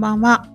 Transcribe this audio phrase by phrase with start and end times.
[0.00, 0.46] んばんは。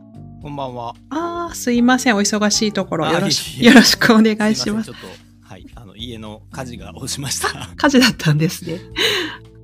[0.41, 0.95] こんばんは。
[1.11, 2.15] ああ、すいません。
[2.15, 4.69] お忙しいところ、あよろし よろしくお願いします。
[4.69, 7.69] いませんちょっと、はい、あの、家の火事が押しました。
[7.77, 8.79] 火事だったんですね。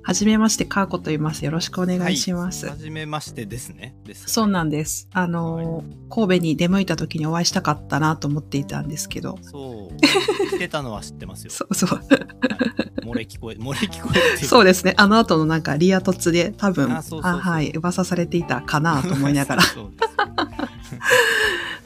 [0.04, 1.44] はじめまして、かーこと言います。
[1.44, 2.68] よろしくお願いします。
[2.68, 3.96] はじめましてですね。
[4.06, 4.26] です。
[4.28, 5.10] そうなんです。
[5.14, 9.40] あのー、神戸に出向いた時にお会いしたかったなと思っていたんですけど。
[9.42, 10.48] そう。
[10.52, 11.50] 来てたのは知ってますよ。
[11.58, 11.90] そうそう。
[11.90, 14.94] はい漏れ聞こえ、 漏れ聞こえってそうですね。
[14.98, 19.64] あの後のなんかリア突で多分、あはい、噂されていたかなと思いながら。
[19.72, 19.76] す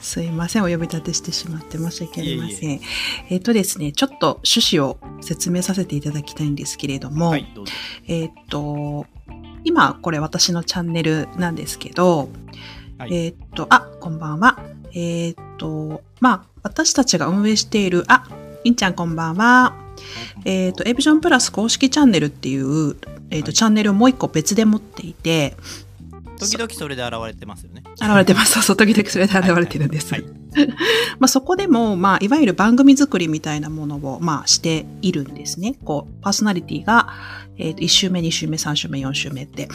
[0.00, 0.64] すいません。
[0.64, 2.80] お呼び立てしてしまって申し訳ありません。
[3.30, 7.64] えっ、とですね、ちょっと趣旨を説明させていただきたいんですけれども、はい、ど。
[8.06, 9.06] えっ、と、
[9.64, 12.28] 今これ私のチャンネルなんですけど、
[12.98, 14.58] はいえっ、と、あ、こんばんは。
[14.92, 18.24] えっ、と、まあ、私たちが運営している、あ、
[18.64, 19.85] いんちゃんこんばんは。
[20.44, 22.96] えっ、と、エビジョンプラス公式チャンネルっていう、
[23.30, 25.56] えっ、と、はいチャンネルをもう一個別で持っていて、
[26.38, 27.82] 時々それで現れてますよね。
[28.00, 28.60] 現れてます。
[28.62, 30.12] そう時々それで現れてるんです。
[30.12, 30.24] はい
[31.18, 35.76] まあそこでも、まあ、いわゆる番組作りみたいなものを、まあ、しているんですね。
[35.84, 37.12] こう、パーソナリティが、
[37.58, 39.68] えっ、と、1週目、2週目、3週目、4週目って、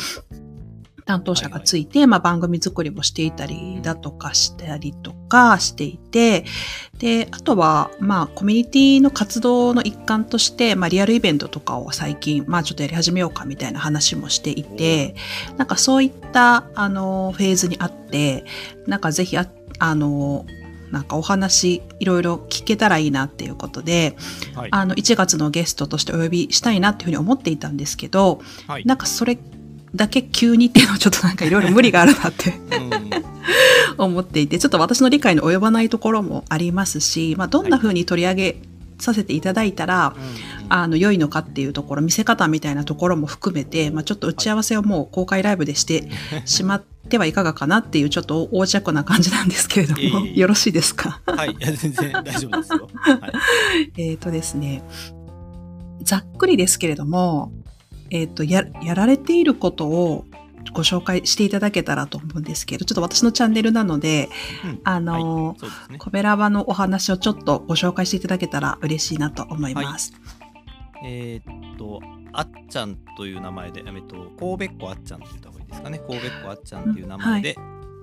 [1.06, 6.46] 担当者がついて、まあ、番組作りもしていたりだとかしたりとかしていて、
[6.98, 15.16] で、あとは、まあ、コミュニティの活動の一環として、まあ、リアルイベントとかを最近、まあ、ちょっとやり始めようかみたいな話もしていて、
[15.58, 18.46] なんかそういった、あの、フェーズにあって、
[18.88, 19.48] なんかぜひあ、
[19.80, 20.46] あの、
[20.92, 24.16] なんかお話いろいろ聞けたらいいなっていうことで、
[24.54, 24.70] はい。
[24.72, 28.86] あの、1月のゲストとしてお呼びしたいなっていうふうに思っていたんですけど、はい。
[28.86, 29.38] なんかそれ
[29.96, 32.52] だけ急にっていうのはちょっとなんかいろいろ無理があるなって
[33.98, 38.62] うん思っていて、ちょっと私の理解の及ばないところもありますし、まあ、どんな風に取り上げ
[39.00, 46.10] させていただいたら、うんあの、良いのかっていうところ、見せ方みたいなところも含めて、まあ、ちょっと打ち合わせをもう公開ライブでして
[46.46, 51.20] しまってはいかがかなっていう、ちょっと横着な感じなんですけれども、いえいえいえよろしいですか？
[51.26, 51.52] はい。
[51.52, 52.90] いや、全然大丈夫ですよ。
[52.94, 53.92] はい。
[53.98, 54.82] えっとですね、
[56.04, 57.52] ざっくりですけれども、
[58.12, 60.26] えっ、と、や、やられていることを
[60.74, 64.30] ご紹介していただけたらと思うんですけど、ちょっと私のチャンネルなので、
[64.66, 65.56] うんあの
[65.90, 65.98] ね。
[65.98, 70.14] コベラバのお話をちょっとご紹介していただけたら嬉しいなと思います。
[71.04, 72.00] えーっと、
[72.34, 76.00] あっちゃんという名前で、えっと、神戸っ子あっちゃんって言った方がいいですかね。
[76.00, 77.56] 神戸っ子あっちゃんっていう名前で、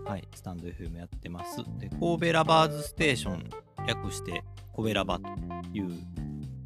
[0.06, 1.58] はい、スタンド FM やってます。
[1.78, 3.50] で、神戸ラバーズステーション、
[3.86, 4.42] 略して、
[4.74, 5.28] 神戸ラバと
[5.72, 5.90] いう、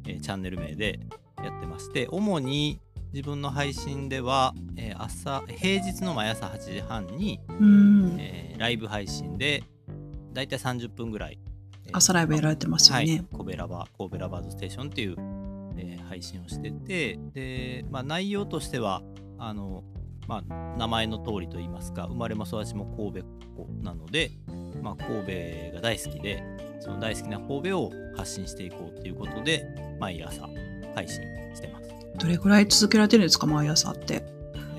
[0.07, 0.99] えーチャンネル名で
[1.43, 2.79] やってまして、主に
[3.13, 8.17] 自分の配信では、えー朝、平日の毎朝8時半に、うん。
[8.19, 9.63] えーライブ配信で、
[10.31, 11.39] だいたい30分ぐらい、
[11.85, 13.01] えー朝ライブやられてますよね。
[13.01, 15.15] はい、神戸ラバー、神戸ラバーズステーションっていう、
[15.77, 19.03] えー配信をしてて、で、まあ、内容としては、
[19.37, 19.83] あの、
[20.27, 24.31] まあ、名前の通りと言いますか、生まれも育ちも神戸っ子なので、
[24.81, 26.43] まあ、神戸が大好きで、
[26.79, 29.67] その大好きな神戸を発信していこうということで、
[29.99, 30.47] 毎朝
[30.95, 31.21] 配信
[31.53, 31.92] してます。
[32.19, 34.23] どれぐらい続けられてるんですか、毎朝って？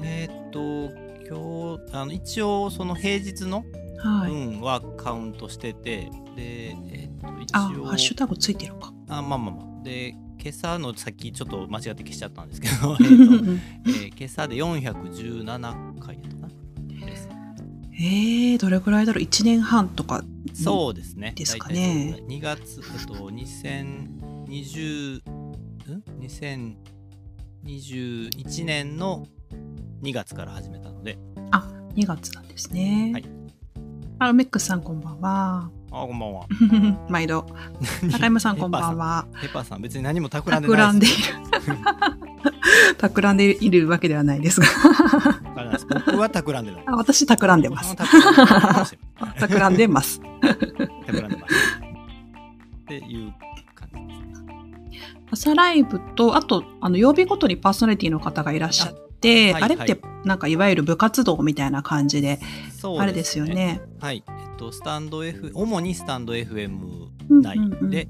[0.03, 0.91] えーっと、
[1.29, 3.65] 今日、あの一応、その平日の
[3.99, 4.31] はい。
[4.31, 8.93] 分はカウントしてて、で、えーっと、一あ、応、ハッシュタグついてるか。
[9.09, 9.83] あまあまあまあ。
[9.83, 13.05] で、今朝のさっきちょっと間違って消しちゃったんですけど、え
[13.87, 16.49] えー今朝で417回やったかな。
[17.97, 20.23] えー、どれぐらいだろう ?1 年半とか。
[20.53, 21.33] そうですね。
[21.37, 25.19] ですかね大体そう2月、えっと、2020、
[26.59, 26.77] ん？
[27.65, 29.27] ?2021 年の
[30.03, 31.19] 2月から始めたので、
[31.95, 33.11] 2月なんですね。
[33.13, 33.25] はい
[34.21, 35.69] あ、メックスさんこんばんは。
[35.91, 36.47] あ、こんばんは。
[37.11, 37.47] 毎度。
[38.03, 39.27] 中山さんこんばんは。
[39.41, 39.83] ペッパーさん。
[39.83, 41.09] 別に何も企んでないる。
[42.97, 44.69] 企んでいるわけではないですが。
[46.07, 46.85] 僕は企んでない。
[46.87, 47.97] あ私、 企んでます。
[49.41, 50.21] 企んでます。
[51.07, 51.55] 企んでます。
[52.85, 53.35] っていう。
[55.35, 62.41] 朝ライブと、あと、あの、曜日ごとにパーソナリティの方がいらっしゃって、あ,、あはいれって、なんか、いわゆる部活動みたいな感じで、
[62.71, 63.45] そうあれですよ。
[63.45, 63.81] ね。
[64.01, 64.23] はい。
[64.29, 67.59] えっと、スタンド F、主にスタンド FM うん内
[67.91, 68.09] で、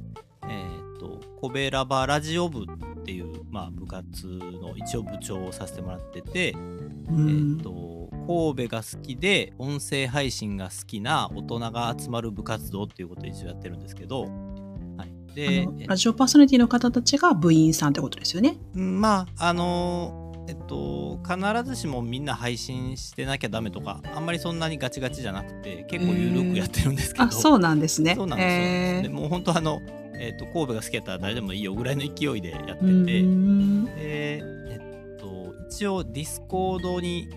[0.48, 0.66] え
[0.96, 14.28] っと、コベラバラジオ部っていう、まあ、部活の一応部長をさせてもらってて、うんえっと、神戸が好きで、音声配信が好きな大人が集まる部活動っていうことを一応やってるんですけど、
[15.34, 18.56] で、のラジオパーソナリティの方たちが部員さんってことですよね？
[18.74, 28.14] うんまああのーえっと必ずしもみんな配信してなきゃダメとかあんまりそんなにガチガチじゃなくて結構ゆるくやってるんですけど、あ、そうなんですね。
[28.14, 28.62] そうなんですよ、
[29.00, 29.80] えでもう本当あの、
[30.18, 33.22] えっと神戸が好きやったら誰でもいいよぐらいの勢いでやってて、で
[33.96, 34.42] え
[35.16, 37.30] っと一応ディスコードに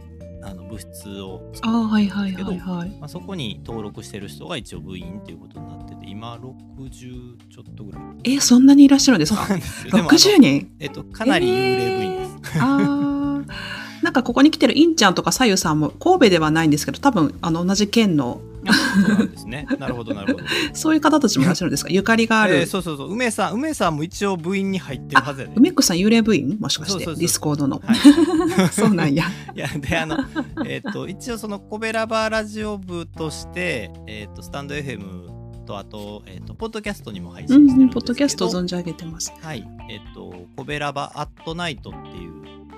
[0.47, 9.53] あの部室をああ、はいはい作るんですけどそこに登録してる人が一応部員っていうことになってて今60ちょっとぐらいえ、そんなにいらっしゃるんですか？
[9.53, 10.75] ですよでもあの ?60 人？
[10.79, 12.61] えっと、かなり幽霊部員です。
[12.61, 13.77] ああ。
[14.03, 19.67] なんかここに来てるインちゃんとかさゆさんも神戸ではないんですけど、多分あの同じ県のあそうなんですね。
[19.79, 20.45] なるほど、なるほど。
[20.73, 21.89] そういう方たちもいらっしゃるんですか？
[21.91, 22.55] ゆかりがある。
[22.55, 23.11] えーそうそうそう。
[23.11, 26.57] 梅さん、梅さんも一応部員に入ってるはずやで、梅子さん幽霊部員？
[26.59, 27.81] もしかしてそうそうそうディスコードの。
[27.83, 27.97] はい。
[28.71, 29.25] そうなんや。
[29.55, 30.17] いや、で、あの、
[30.65, 35.27] えっ、と、一応そのコベラバーラジオ部として、えっ、と、スタンド FM
[35.65, 39.33] と、あと、えっ、と、ポッドキャストにも配う信してるんですけど、ん、ポッドキャスト存じ上げてます。
[39.41, 39.67] はい。
[39.89, 42.31] えっ、と、コベラバアットナイトっていう、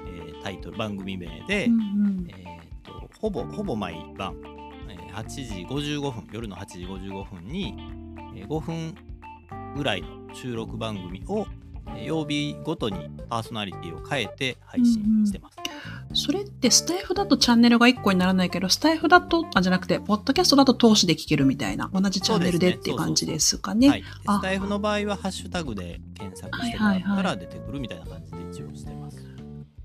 [0.07, 1.77] えータイトル、番組名で、うんう
[2.09, 4.58] んえー、とほぼほぼ毎晩、えー
[5.19, 7.75] 8時55分夜の8時55分に、
[8.36, 8.95] えー5分
[9.75, 11.45] ぐらいの収録番組を、
[11.88, 15.57] えー曜日ごとにパーソナリティを変えて配信してます。
[16.13, 24.04] それってスタイフだとチャンネルが1個にならないけど、スタイフだと、あ、じゃなくて、ポッドキャストだと通しで聞けるみたいな、同じチャンネルでっていう感じですかね。
[24.24, 29.18] スタイフの場合はハッシュタグで検索してもらったはいはいはら出てくるみたいな感じで一応してます。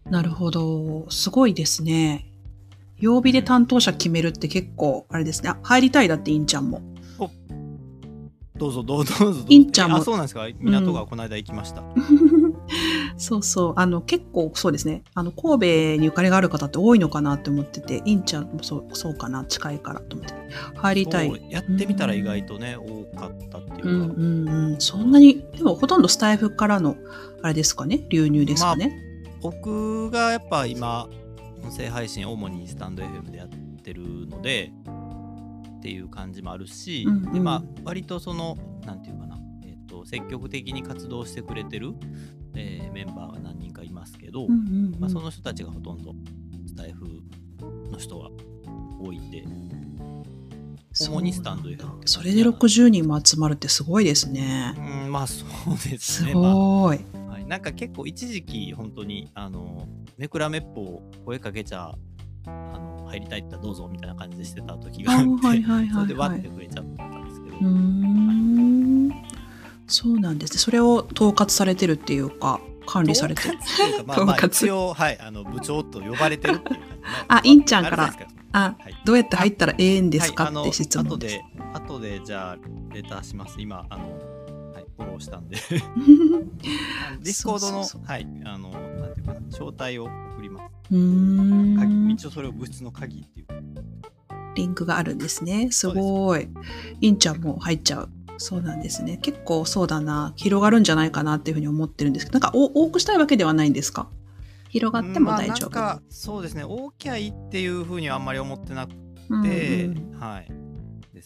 [0.04, 1.06] なるほど。
[1.10, 2.33] すごいですね。
[2.98, 5.50] 曜日で担当者決めるって結構、あれですね。
[5.50, 6.80] あ、入りたいだって、インちゃんも。
[8.56, 9.46] どうぞどうぞどうぞどうぞ。
[9.48, 10.46] いんちゃんもそうなんですか？
[10.60, 11.82] 港がこの間行きました。
[13.18, 13.72] そうそう。
[13.76, 15.02] あの、結構そうですね。
[15.12, 20.34] あの、神戸にゆかりがある方って多いのかなって思ってて、インちゃんもそう、そうかな、近いからと思って。
[20.76, 21.46] 入りたい。
[21.50, 23.88] やってみたら意外とね、多かったっていうか。
[23.88, 24.14] うんう
[24.44, 24.76] んうん。
[24.78, 26.94] そんなに、でもほとんどスタイフからの、
[27.42, 28.96] あれですかね、流入ですかね？
[29.42, 31.08] 僕がやっぱ今
[31.64, 33.48] 音声配信主にスタンド FM でやっ
[33.82, 34.72] てるので
[35.78, 41.94] っていう感じもあるし、うんうんでまあ割とそのなんていうかな、えっと積極的に活動してくれてる、
[42.54, 46.14] えーメンバーが何人かいますけど、うんうんうんまあ、その人たちがほとんど
[46.66, 47.04] スタイフ
[47.90, 48.30] の人が
[49.00, 49.44] 多いんで
[50.92, 54.74] 主にスタンド FM それで60人も集まるってすごいですね。
[54.78, 56.34] うんまあそうですすね。
[56.34, 56.96] まあごい。
[56.96, 57.04] はい、
[57.46, 59.86] なんか結構一時期本当にあの
[60.16, 61.94] めくらめっぽ声かけちゃ
[62.46, 66.48] あの入りたいったらどうぞみたいな感じでしてた時がああって、はいはいそれではいはい割って。
[66.48, 69.12] くれちゃったんですけど、うーん。
[69.86, 70.58] そうなんですね。
[70.58, 73.58] それを統括されてるっていうか、管理されてる。
[73.58, 78.14] 統括まあ まあ統括一応はいあの部長と呼ばれてるっていう感じ、 ね、あインちゃんから
[78.52, 81.34] あはいどうやって入ったらええんですかって質問後です。
[81.36, 81.44] で
[81.74, 84.33] 後でじゃあレターします今あのはい
[84.96, 92.10] フォローしたんでディスコードのはいあのなんていうかな招待を送りますうん。
[92.10, 93.46] 一応それを部室の鍵っていう
[94.54, 95.72] リンクがあるんですね。
[95.72, 96.48] すごい。
[97.00, 98.08] インちゃんも入っちゃう。
[98.38, 99.16] そうなんですね。
[99.16, 100.32] 結構そうだな。
[100.36, 104.08] 広がるんじゃないかなっていうふうに思ってるんですけど、なんかお多くしたいわけではないんですか？
[104.68, 105.70] 広がっても大丈夫。
[105.70, 108.90] まあ、なんかそうですね大きゃいいっていうふうにはあんまり思ってなく
[109.30, 110.48] うんて、うんはい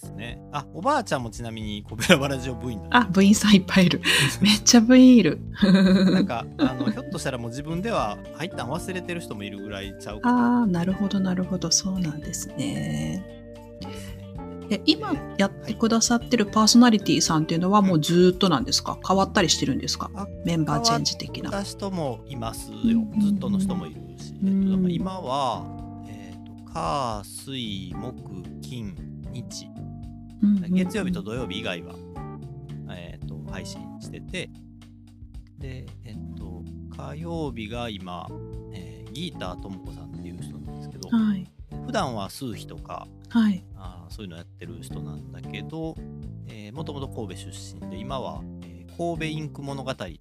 [0.00, 4.00] ですねあおばあちゃんもちなみにコベラバラジオ部員なんであ、部員さんいっぱいいる。
[4.40, 5.40] めっちゃ部員いる。
[6.12, 11.70] なんかあのひょっとしたらもう自分では入ったん忘れてる人もいるぐらいちゃうかなああ、なるほど、なるほど。
[11.70, 13.24] そうなんですね。
[14.70, 18.98] え今やってくださってるパーソナリティさんっていうのはもうずーっとなんですか？
[19.06, 20.10] 変わったりしてるんですか？
[20.14, 21.50] あメンバーチェンジ的な。
[21.50, 25.64] た人もいますうんよずっとの人もいるし、えっうんと、今は、
[26.06, 28.14] えっと火水木
[28.60, 28.94] 金
[29.32, 29.66] 日
[30.42, 31.94] うんうんうん月曜日と土曜日以外は、
[32.90, 34.50] えっと配信してて
[35.58, 36.62] でえっと
[36.96, 38.26] 火曜日が今、
[38.72, 41.44] えーギーターともこさんっていう人なんですけど、はい。
[41.86, 43.64] 普段は数秘とかはい。
[43.74, 45.96] あーそういうのやってる人なんだけど
[46.72, 50.20] もともと神戸出身で今は、えー神戸インク物語っていう、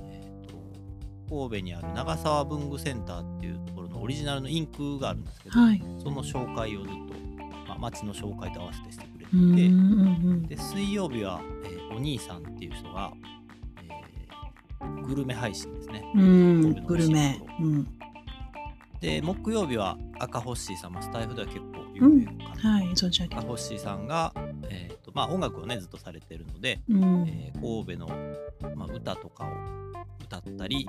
[0.00, 0.54] えーと
[1.28, 5.82] 神戸にある長沢文具センターっていうところのオリジナルのインクがあるんですけど、はい。
[6.02, 7.14] その紹介をずっと、
[7.78, 13.12] まあ、街の紹介と合わせてしてくれてて、うんで水曜日は、えーお兄さんっていう人が、
[13.82, 16.02] えーグルメ配信ですね
[16.86, 17.40] グルメ。
[17.60, 17.86] うん。
[19.00, 22.86] で木曜日は赤ホッシーさん、まあ、スタイフでは結構有名かな、はい。
[22.92, 24.32] 存じ上げて赤ホッシーさんが、
[24.68, 27.24] えーとまあ、音楽をねずっとされてるので、うん。
[27.28, 28.08] えー神戸の、
[28.74, 29.48] まあ、歌とかを
[30.24, 30.86] 歌ったり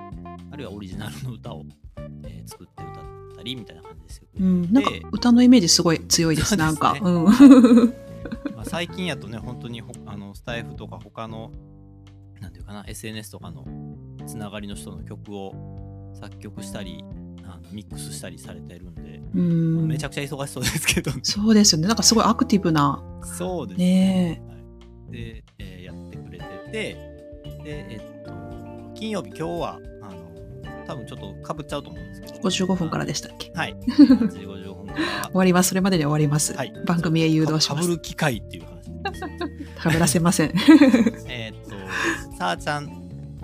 [0.50, 1.64] あるいはオリジナルの歌を、
[2.24, 3.07] えー作って歌ったり
[3.44, 6.62] みたいな感じですよ、うん、なんかで歌のイメージすごい強いです、ね。
[6.62, 6.96] なんか。
[7.00, 7.24] うん。
[8.54, 11.52] まあ、最近やとね本当にほあのスタイフとか他の
[12.40, 13.64] なんていうかな SNS とかの
[14.26, 17.04] つながりの人の曲を作曲したり
[17.44, 19.88] あのミックスしたりされてるんで、うん。
[19.88, 21.88] めちゃくちゃ忙しそうですけど、そうですよね。
[21.88, 23.02] なんかすごいアクティブな。
[23.22, 24.42] そうですね。
[24.48, 24.54] は
[25.08, 26.72] い、で、えーやってくれてて
[27.64, 28.30] でえっと
[28.94, 29.80] 金曜日今日は
[30.88, 32.48] 多分ちょっとかぶっちゃうと思うんですけど。
[32.48, 33.52] 55分からでしたっけ？
[33.54, 33.76] はい。
[33.86, 35.30] 8時55分から終。
[35.34, 35.68] わります。
[35.68, 36.54] それまでに終わります。
[36.54, 37.68] はい番組へ誘導します。
[37.68, 39.20] かぶる機会っていう話。
[39.82, 40.52] かぶらせません。
[41.28, 42.84] えーっと、さあちゃん、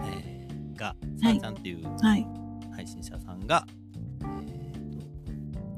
[0.00, 2.26] えーが、さあちゃんっていうはい。
[2.74, 3.66] 配信者さんが、
[4.22, 4.72] えーっ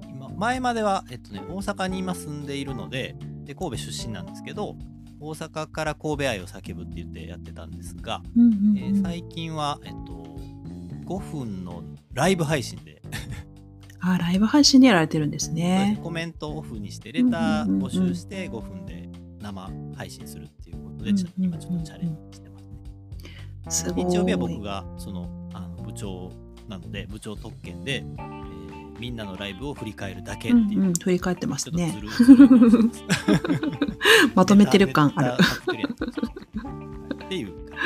[0.03, 4.77] と今前までは、えっとね、大阪に今住んでいるのでで神戸出身なんですけど
[5.21, 10.26] 大阪から神戸愛を叫ぶって言ってやってたんですが、えー最近は、えっと、
[11.07, 11.83] 5分の
[12.13, 13.01] ライブ配信で、
[14.01, 15.99] あ、ライブ配信でやられてるんですね。
[16.03, 19.09] コメントをオフにしてレター募集して5分で
[19.41, 21.59] 生配信するっていうことで、ちょうんうんうん。
[21.59, 22.59] 今ちょっとチャレンジしてま
[23.71, 23.91] すね。
[23.95, 23.95] す。
[23.95, 26.31] 日曜日は僕がそのあの部長
[26.69, 28.47] なので部長特権で、えー
[28.99, 31.95] みんなのライブを振り返るだけっていう、うんうん、振り返ってますね。
[34.35, 35.33] まとめてる感ある
[37.27, 37.79] っていう感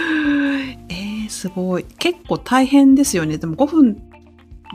[0.89, 1.85] えー、すごい。
[1.85, 3.39] 結構大変ですよね。
[3.39, 4.03] でも5分、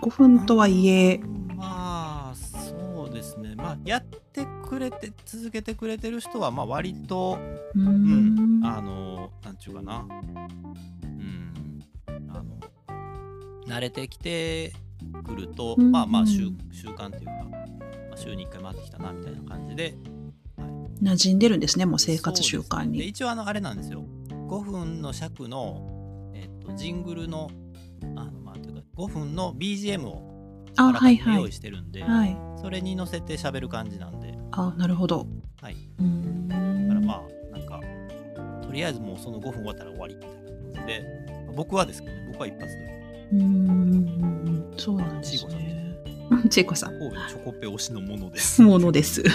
[0.01, 1.23] 5分とはいえ、じ
[1.55, 7.37] まあそうですねまあやってくれて続けてくれてる人はまあ割と
[7.75, 8.65] うんん。
[8.65, 10.05] あのなんちゅうかな
[11.03, 11.79] うん
[12.29, 12.59] あの
[13.67, 14.73] 慣れてきて
[15.23, 17.57] くると、うんまあまあ習習慣っていうか、ま
[18.13, 19.95] あ、週に1回回ってきたなみたいな感じで
[21.01, 23.05] 馴染んでるんですね、もう生活習慣そうですね。
[23.05, 24.03] 一応あのあれなんですよ
[24.47, 27.49] 5分の尺の、えっとジングルの
[28.15, 30.91] あのまあというか5分の BGM をあ、
[31.37, 31.51] 用意。
[31.51, 32.37] してるんで、はい。
[32.61, 35.25] それに乗せて喋る感じなんであ、なるほど。
[35.61, 35.75] はい。
[35.99, 36.47] うーん。
[36.47, 37.23] だからま
[37.53, 37.79] あなんか
[38.65, 41.03] とりあえずもうその5分終わったら終わりみたいな感じで
[41.55, 44.73] 僕はですけどね僕は一発でうーん。
[44.77, 45.71] そうなんですね。
[46.31, 46.97] うんちいこさん。
[46.97, 48.61] 神戸のチョコペ推しのものです。
[48.61, 49.21] ものです。
[49.23, 49.27] は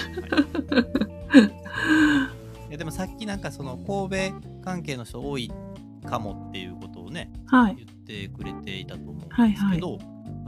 [1.38, 2.39] い
[2.71, 5.50] いやでもさっきなんかその神戸関係の人多い
[6.09, 7.75] かもっていうことをねはい。
[7.75, 9.75] 言ってくれていたと思うんですはいはい。
[9.75, 9.99] けど、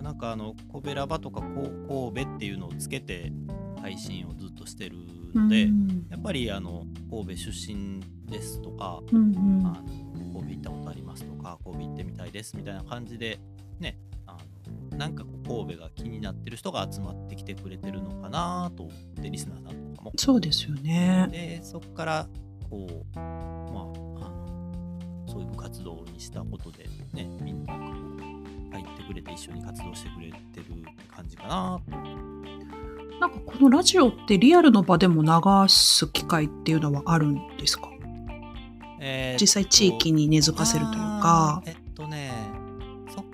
[0.00, 3.32] なんかあの神戸ラバとか神戸っていうのをつけて
[3.80, 4.98] 配信をずっとしてる
[5.34, 6.06] ので、うん。
[6.10, 8.00] やっぱりあの神戸出身
[8.30, 9.66] ですとか、うんうん。
[9.66, 9.82] あ
[10.16, 13.40] の神戸行ったことありますとか神戸行ってみたいですみたいな感じで
[13.80, 13.98] ね
[15.02, 20.12] なんか神戸が気になってる人が集まってきてくれてるのかなと思ってリスナーさんとかも。
[20.16, 21.28] そうですよね。
[21.32, 22.28] でそこから
[22.70, 30.66] こうまああのそういう部活動にしたことでねみんながこう入ってくれて一緒に活動してくれてる
[31.08, 31.98] 感じかなと。
[33.18, 35.28] なんかこのラジオってリアルの場でも流
[35.68, 37.88] す機会っていうのはあるんですか？
[39.00, 41.60] えー実際地域に根付かせるというか。
[41.66, 41.74] え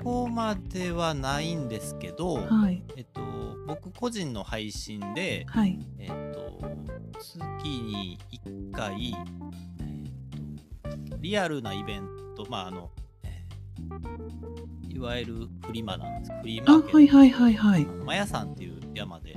[0.08, 2.82] こまではないんですけど、はい。
[2.96, 3.20] えっと
[3.66, 5.78] 僕個人の配信ではい。
[5.98, 6.58] えっと
[7.20, 7.38] 月
[7.68, 12.90] に1回、えっとリアルなイベントまああの、
[13.24, 15.34] えーいわゆる
[15.64, 19.34] フリマなんですフリーマあ、ーケットはいはいはいはいマヤ山っていう山で、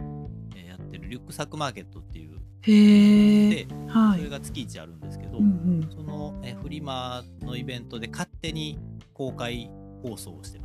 [0.55, 3.65] えーやってるリュックサックマーケットっていうへえ。
[3.65, 4.19] で、はい。
[4.19, 5.47] それが月1あるんですけど、うんう
[5.85, 5.89] ん。
[5.91, 8.79] その、えーフリマのイベントで勝手に
[9.13, 9.69] 公開
[10.03, 10.60] 放送をして。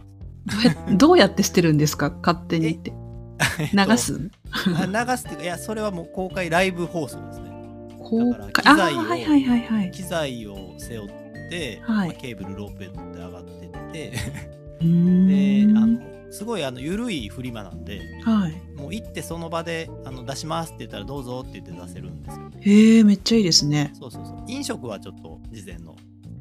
[0.97, 2.11] どうやって捨てるんですか？
[2.25, 2.93] 勝手にって。
[3.73, 4.31] 流す？
[4.51, 7.51] あ流すっていうかいやそれはもう公開ライブ放送ですね。
[7.99, 8.49] 公開？
[8.49, 9.91] あ機材をーはいはいはいはい。
[9.91, 11.09] 機材を背負っ
[11.51, 14.13] て、はいまあケーブルロープへ乗って上がってって
[14.81, 15.99] であの
[16.33, 18.55] すごいあの緩いフリマなんではい。
[18.79, 23.93] もう行ってその場であの出しますって言ったらどうぞって言って出せるんですへえ、めっちゃいいですね。
[23.95, 25.95] そうそうそう飲食はちょっと事前の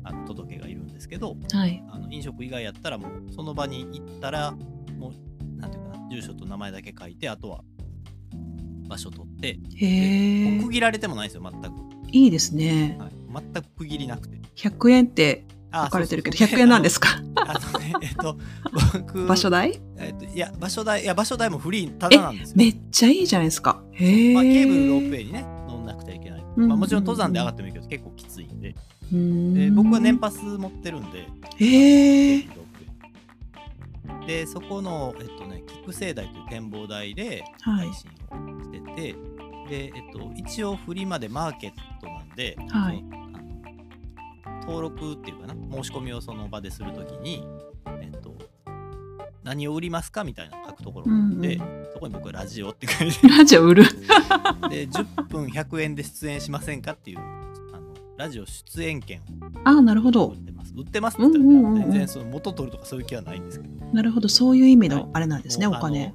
[0.05, 1.83] あの届けがいるんですけどはい。
[1.89, 4.51] あの飲食以外やったらもうその場に行ったら
[4.97, 7.63] もうなんていうかな住所と名前だけ書いてあとは
[8.87, 9.59] 場所取って
[10.61, 10.71] 区。
[10.71, 11.67] 切られてもないんですよ全く、
[12.11, 12.97] いいですね。
[12.99, 17.09] はい、全く区切りなくて100円ってあ書かれてるけど、そうそうそう100円なんですか？
[17.35, 18.37] あのねえっと
[18.93, 19.81] 僕場所代？
[19.97, 23.83] えっと、いや場所代いや場所代もフリーただなんですよめっちゃいいじゃないですか。
[23.91, 24.33] へえ。
[24.35, 28.11] まあ、ケーブルロープウェイにね乗んなくちゃいけない、うんまあ、もちろん登山で上がってもいいけど結構
[29.11, 31.27] で僕は年パス持ってるんで。
[31.57, 34.25] へえケー。
[34.25, 37.87] でそこのえっとね菊生台という展望台ではい。
[37.87, 39.15] 配信をしてて、
[39.69, 43.03] で、えっと、一応フリまでマーケットなんで、はい。
[44.61, 47.47] 登録っていうかな申し込みをその場でするときに、
[48.01, 48.35] えっと、
[49.43, 53.27] 何を売りますかみたいな書くところがあって、うんそこに僕はラジオって書いて。
[53.27, 53.83] ラジオ売る。
[54.69, 57.19] で10分100円で出演しませんかっていう
[58.17, 59.21] ラジオ出演権
[59.63, 60.37] ああ、なるほを売どっ。
[60.45, 64.29] てます売ってますって言ったら、うんうん全然その元取るとかそういう気はないんですけどなるほど。
[64.29, 66.13] そういう意味はいのあれなんですね、もうお金。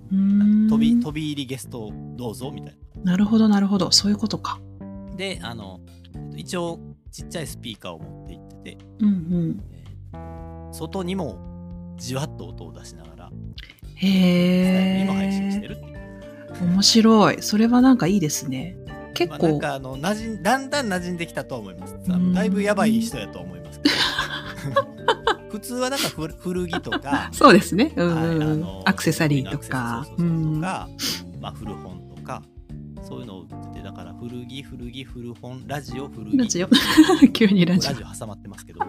[0.68, 3.90] 飛び飛び入りゲストどうぞみたいななるほど、なるほど。
[3.90, 4.60] そういうことか。
[5.16, 5.80] であの
[6.36, 6.78] 一応
[7.10, 9.60] ちっちゃいスピーカーを持って行ってて、うんうん。
[9.72, 9.90] えー
[10.72, 15.78] 外にもじわっと音を出しながらなスタイルにも配信してへる。
[16.62, 17.42] 面白い。
[17.42, 18.76] それはなんかいいですね。
[19.14, 21.96] 結まあ、なん構、かあの馴染んだんだん馴染んできたとは思います。
[22.34, 23.80] だいぶやばい人やとは思います。
[25.50, 27.92] 普通はなんか古古着とか、 そうですね。
[27.96, 30.06] うんはいアクセサリーとか。
[30.18, 32.42] まあ古本とか、
[33.02, 36.36] そういうのを売ってて、だから古着、古着、古本、ラジオ、古着。
[36.36, 36.68] ラジオ
[37.32, 37.96] 急にラジオラ。
[37.96, 38.80] ジオ挟まってますけど。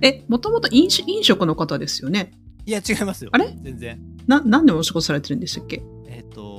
[0.00, 2.30] え、もともと飲食の方ですよね？
[2.66, 3.30] いや、違いますよ。
[3.32, 3.56] あれ？
[3.62, 3.98] 全然。
[4.26, 5.82] な、なんでお仕事されてるんでしたっけ？
[6.06, 6.57] えっ、と、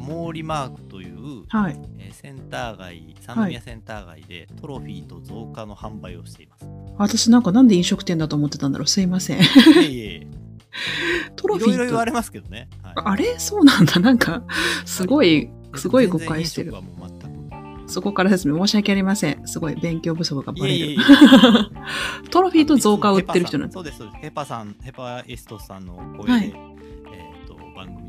[0.00, 1.80] 僕は毛利マークという、はい。
[1.98, 6.66] えーセンター街、三宮センター街でトロフィーと増加の販売をしています。
[6.96, 8.86] 私なんかなんで飲食店だと思ってたんだろう。
[8.88, 9.40] すいません。
[9.40, 9.42] い
[9.76, 10.26] えいえい
[11.36, 11.78] トロフィーと。
[11.78, 12.68] ろいろ言われますけどね。
[12.82, 13.38] はいあれ？
[13.38, 14.00] そうなんだ。
[14.00, 14.42] なんか、
[14.84, 16.74] すごい、すごい誤解してる。
[17.86, 19.46] そこからですね、申し訳ありません。
[19.46, 20.74] すごい勉強不足がバレる。
[20.76, 20.98] いえいえいえ
[22.30, 23.74] トロフィーと増加を売ってる人なんです。
[23.74, 24.18] そうです、そうです。
[24.22, 26.54] ヘパさん、ヘパエストさんの声で、はい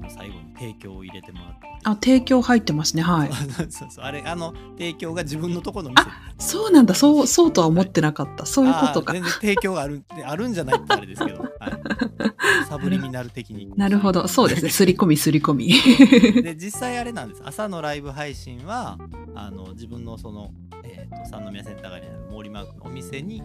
[0.09, 1.67] の最後に提供を入れてもらって。
[1.83, 3.03] あ、提供入ってますね。
[3.03, 3.29] はい。
[3.69, 4.05] そうそう。
[4.05, 6.09] あれ、あの、提供が自分のところの店。
[6.37, 6.95] そうなんだ。
[6.95, 8.45] そう、そうとは思ってなかった。
[8.45, 9.21] そういうことかあー。
[9.21, 13.71] 全然提供があるあるんじゃないってあれですけど、はい、サブリミナル的に。
[13.75, 14.27] なるほど。
[14.27, 14.69] そうですね。
[14.69, 15.69] すり込み、すり込み。
[16.43, 18.97] で実際あれなんです朝のライブ配信は
[19.35, 20.51] あの自分のその、
[20.83, 23.41] えー、と三宮センター街にある毛利マークのお店に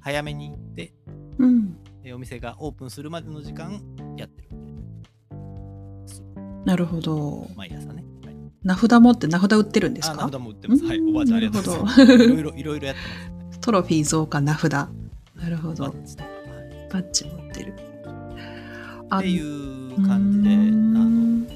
[0.00, 0.94] 早めに行って
[1.38, 1.76] うん。
[2.02, 3.80] でお店がオープンするまでの時間
[4.16, 4.48] やってる
[6.64, 7.48] なるほど。
[7.56, 10.14] 毎朝ね、はい、名札持って名札売ってるんですか？
[10.14, 10.84] あ名札も売ってます。
[10.84, 10.98] はい。
[10.98, 12.02] うんおばあちゃんありがとうございます。
[12.02, 13.00] いろいろいろいろやって
[13.46, 13.60] ます。
[13.60, 14.72] トロフィー増加名札。
[14.72, 14.88] な
[15.48, 15.84] るほど。
[15.84, 17.74] バッジとかはいバッジ持ってる。
[17.74, 21.52] っていう感じであのこ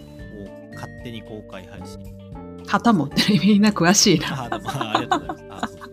[0.70, 2.00] う勝手に公開配信。
[2.66, 3.40] 旗持ってる。
[3.40, 4.44] みんな詳しいな。
[4.44, 5.66] あでもあありがとうございます。
[5.68, 5.78] あそう。
[5.78, 5.90] そう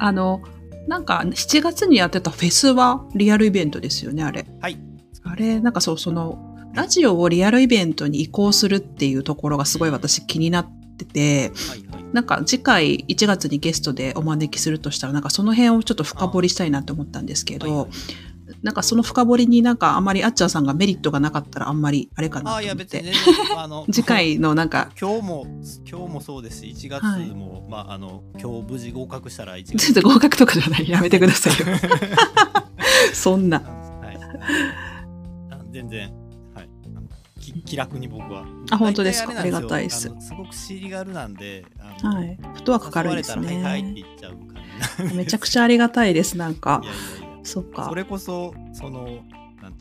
[0.00, 0.42] あの、
[0.88, 4.44] なんか7月にやってたフェスはリアルイベントですよね、あれ。
[4.60, 4.76] はい。
[5.22, 11.52] あれ、なんかそう、その、ラジオをリアルイベントに移行するっていうところがすごい私気になってて、
[12.12, 17.88] なんか次回1月にゲストでお招きするとしたら、なんかその辺をちょっと深掘りしたいなって思ったんですけど、
[18.62, 22.98] なんかその深掘りになんかあんまりあっちゃんさんがメリットがなかったらあんまりあれかなあいやと思って。
[23.02, 25.46] 別に全然あの 次回のなんか、今日も
[25.88, 30.88] 今日もそうですし1月はいも、まああの今日無事合格したら1ちょっ月と合格とかじゃない。
[30.88, 31.66] やめてくださいよ。
[33.12, 33.58] そんな。
[33.58, 34.18] はい
[35.50, 36.21] あ全然
[37.64, 38.44] 気楽に僕は。
[38.70, 39.38] あ本当ですか？
[39.40, 40.12] ありがたいです。
[40.20, 41.64] すごく尻軽なんで
[42.02, 42.36] はい。
[42.36, 44.04] フットワーク軽いです誘われたらはい
[45.14, 46.80] めちゃくちゃありがたいです、なんか。
[46.82, 46.86] い。
[46.86, 47.44] やいやいや。
[47.44, 47.86] そっか。
[47.86, 47.94] そ。
[47.94, 49.20] れこそその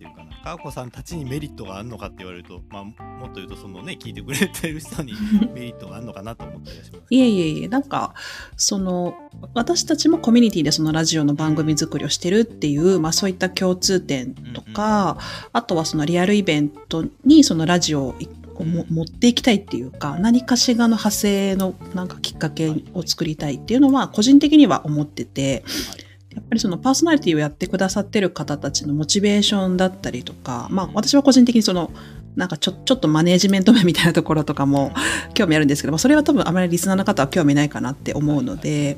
[0.01, 5.13] ていうかなかこさんたちにメリットがあるのかって言われるとまあもっと言うとそのね聞いてくれてる人に
[5.53, 7.03] メリットがあるのかなと思ったりはします。
[7.09, 8.13] いえいえいえ、なんか、
[8.57, 9.15] その、
[9.53, 15.17] 私たちもコミュニティでそのラジオの番組作りをしてるっていう、まあそういった共通点とか、
[15.53, 18.15] あとはそのリアルイベントにそのラジオ
[18.55, 26.00] をも持っていきたいっていうか、何かしらの派生のなんかきっかけを作りたいっていうのは個人的には思ってて、はい
[26.35, 31.91] やっぱりそのパーソナリティをやってくださってる方たちのモチベーションだったりとか、まあ私は個人的にその、
[32.35, 34.93] なんかちょちょっとマネージメント面みたいなところとかも
[35.33, 38.97] 興味あるんですけど、まあそれは多分あまりリスナーの方は興味ないかなって思うので、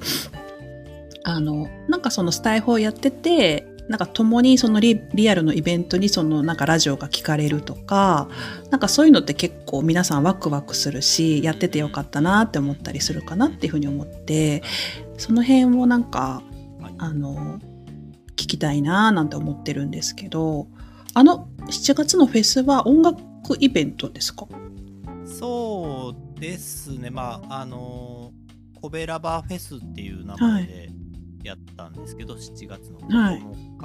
[1.24, 8.30] あの、なんかそのスタイフをやってて、なんか共にそのリリアルのイベントにそのなんかラジオが聞かれるとか、
[8.69, 14.63] なんかそういうのって結構皆さんワクワクするし、やっててよかったなって思ったりするかなっていうふうに思って、
[15.17, 16.53] その辺をなんかはい
[17.06, 17.60] あの、
[18.36, 20.68] 聞きたいなぁなんて思ってるんですけど、
[21.13, 23.22] あの、7月のフェスは音楽
[23.60, 24.48] イベントですか？
[25.26, 30.89] そうですね、まあ、あのーコベラバーフェスっていう名前で
[31.42, 33.78] やったんですけど、7月のはい9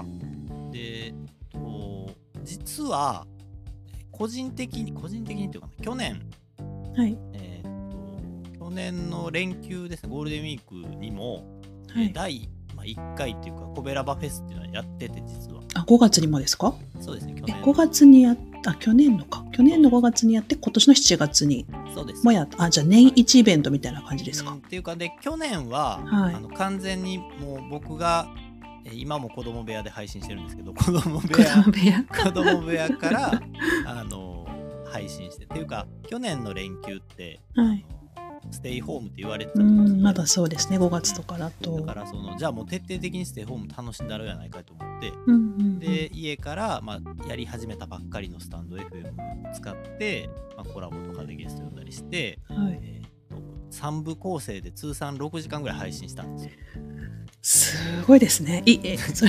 [0.72, 0.72] 日。
[0.72, 1.14] で、
[1.52, 2.10] と
[2.42, 3.24] 実は、
[4.10, 6.20] 個人的に、個人的にっていうかな、去年、
[6.96, 7.16] はい。
[7.34, 11.44] えーと、去年の連休ですね、ゴールデンウィークにも、
[11.94, 12.12] はい。
[12.12, 12.57] 第、まあ、
[12.96, 15.62] 1回っていうか、コベラバフェスっていうのをやってて、実は。
[15.74, 16.74] あ、5月にもですか？
[17.00, 17.62] そうですね、去え、年。
[17.62, 19.44] 5月にやった、去年のか。
[19.52, 22.24] 去年の5月にやって、今年の7月にそうです。
[22.24, 22.62] もやった。
[22.62, 24.50] あ、じゃあ年一イベントみたいな感じですか？
[24.52, 24.56] うん。
[24.58, 28.28] っていうかで去年は、はいあの完全にもう僕が
[28.84, 32.04] えー今も子供部屋で配信してるんですけど 子供部子屋供部屋？
[32.04, 33.42] 子供部屋から
[33.86, 34.46] あの
[34.90, 37.84] 配信してっていうか去年の連休って、はい。
[37.88, 37.97] あの
[38.50, 41.94] ステイホームって言われてたまだそうですね、5月とかだだとか。
[41.94, 52.78] らそのじゃあもう徹底的にステイホーム楽しんだろうやないかと思ってうんうんうん、で家から、まあ、やり始めたばっかりのスタンド FM を使って、まあ、コラボとかでゲスト呼んだりして、はい。
[52.82, 56.50] えー、と3部構成で通算6時間ぐらい配信したんですよ。
[57.40, 58.62] すごいですね。
[58.66, 59.28] い、え、そう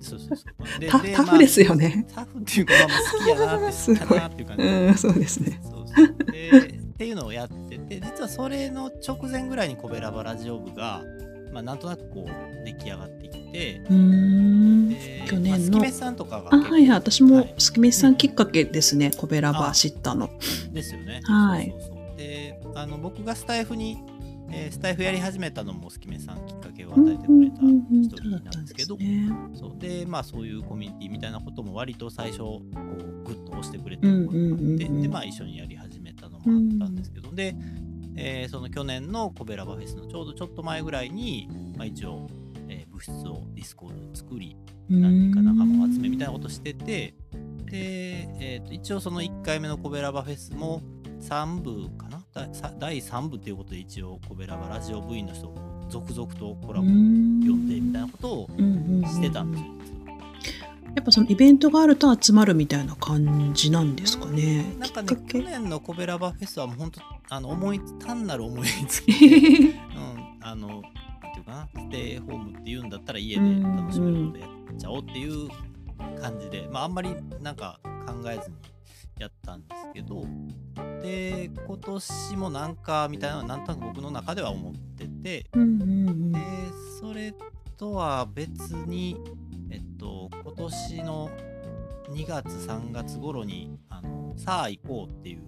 [0.00, 0.80] そうそう。
[0.80, 2.06] でタでタフですよね。
[2.14, 4.62] まあタフっていうか、まあ、まあ好きやなって、 好きだなっていう感じ。
[4.64, 5.60] うん、そうですね。
[5.62, 11.04] そうそうでっていうのをやってて実はそれの直前ぐらいにコベラバラジオ部が、
[11.52, 14.88] まあ、なんとなくこう出来上がってきて、うーん。
[14.88, 16.98] で去年のまあ、スキメさんとかがはいはい。
[16.98, 19.12] 私もはいスキメスさんきっかけですね。
[19.16, 20.28] コベラバー知ったの。
[20.72, 21.20] ですよね。
[21.22, 23.98] はいそうそうそうであの僕がスタイフに、
[24.50, 29.30] えースタイフやり始めたのもスキメさんきっかけを与えてくれた一人なんですけど、ね。
[29.54, 32.74] そうでまあそういうコミュニティみたいなことも割と最初こう
[33.24, 35.87] グッと押してくれてうんる子があって、うんうんうんでまあ一緒にやり始めた
[36.52, 37.54] あったんですけど、で、
[38.16, 42.28] えーその去年のコベラバフェスのちょうどちょっと前ぐらいに、まあ、一応、
[42.68, 44.56] えー部室をディスコードに作り
[44.88, 47.14] 何人か仲間を集めみたいなことしててで、
[47.70, 50.82] えーと一応その1回目のコベラバフェスも
[51.20, 52.18] 3部かな？
[52.78, 58.48] 第3部っていうことで一応コベラバラジオ部員の人を続々とコラボ呼んでみたいなことを
[59.06, 59.70] してたんですよ。
[60.94, 64.64] やっぱそのイベントがあると集まるみたいな感じなんですかね。
[64.78, 65.40] なんかねきっかけ？
[65.40, 70.80] 去年のコベラバフェスはもう本当あの思い単なる思いつきで、 うん、あのなん
[71.32, 75.48] ていうかなステイホームっていうんだったら家で楽しめることやっちゃおうっていう
[76.20, 78.56] 感じで、まああんまりなんか考えずに
[79.18, 80.24] やったんですけど
[81.02, 86.32] で今年もなんかみたいなのはなんとなく僕の中では思っててうんうんうん。
[86.32, 86.38] で
[87.00, 87.34] それ
[87.76, 89.16] とは別に
[90.58, 91.30] 年の
[92.10, 95.42] 2月3月頃にあのさあ行こうっていう、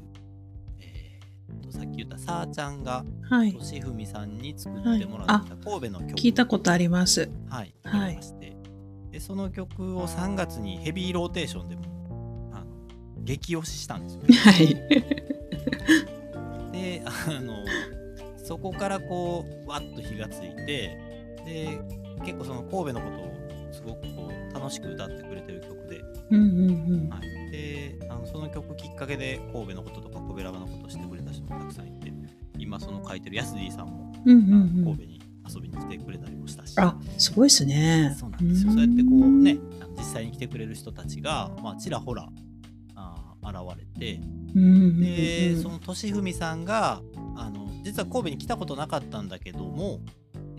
[0.79, 3.53] えーっとさっき言ったさあちゃんがはい。
[3.53, 7.31] としふみさんに作ってもらった神戸の曲、聞いたことあります。
[7.49, 8.57] はい、はいありまして、
[9.11, 12.67] でその曲を3月にヘビーローテーションでもあの
[13.25, 14.35] 激推ししたんですよね。
[14.37, 14.75] はい。
[16.73, 17.65] であの
[18.37, 20.99] そこからこうわっと火がついて
[21.45, 21.81] で
[22.25, 27.09] 結構その神戸のことをすごくこう楽しく歌ってくれてる曲で,、うんうんうん。
[27.09, 32.13] はい、であのその曲きっかけで神戸のこととか神戸ラバのことをしてくれた人もたくさんいて
[32.59, 35.21] 今その書いてるヤスディさんも、うんうんうん神戸に
[35.53, 36.75] 遊びに来てくれたりもしたし。
[36.79, 38.15] あ、すごいですね。
[38.17, 38.73] そうなんですよ。
[38.73, 39.59] そうやってこうね、
[39.97, 42.29] 実際に来てくれる人たちが、まあ、ちらほら
[42.95, 44.21] あー現れて、
[44.55, 47.03] うんうんうんで、そのとしふみさんが、
[47.37, 50.01] あの実は神戸に来たことなかったんだけども、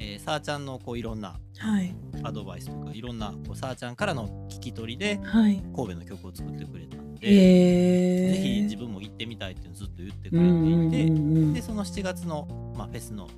[0.01, 1.93] えー、さあちゃんのこういろんなはい。
[2.23, 5.61] アドバイスとか、いろんなこうさあちゃんからの聞き取りで、はい。
[5.75, 8.35] 神戸の曲を作ってくれたんで、えー。
[8.35, 13.29] ぜひ自分も行ってみたいってずっと言ってくうれていて、んうんで、その7月の、まあ、フェスの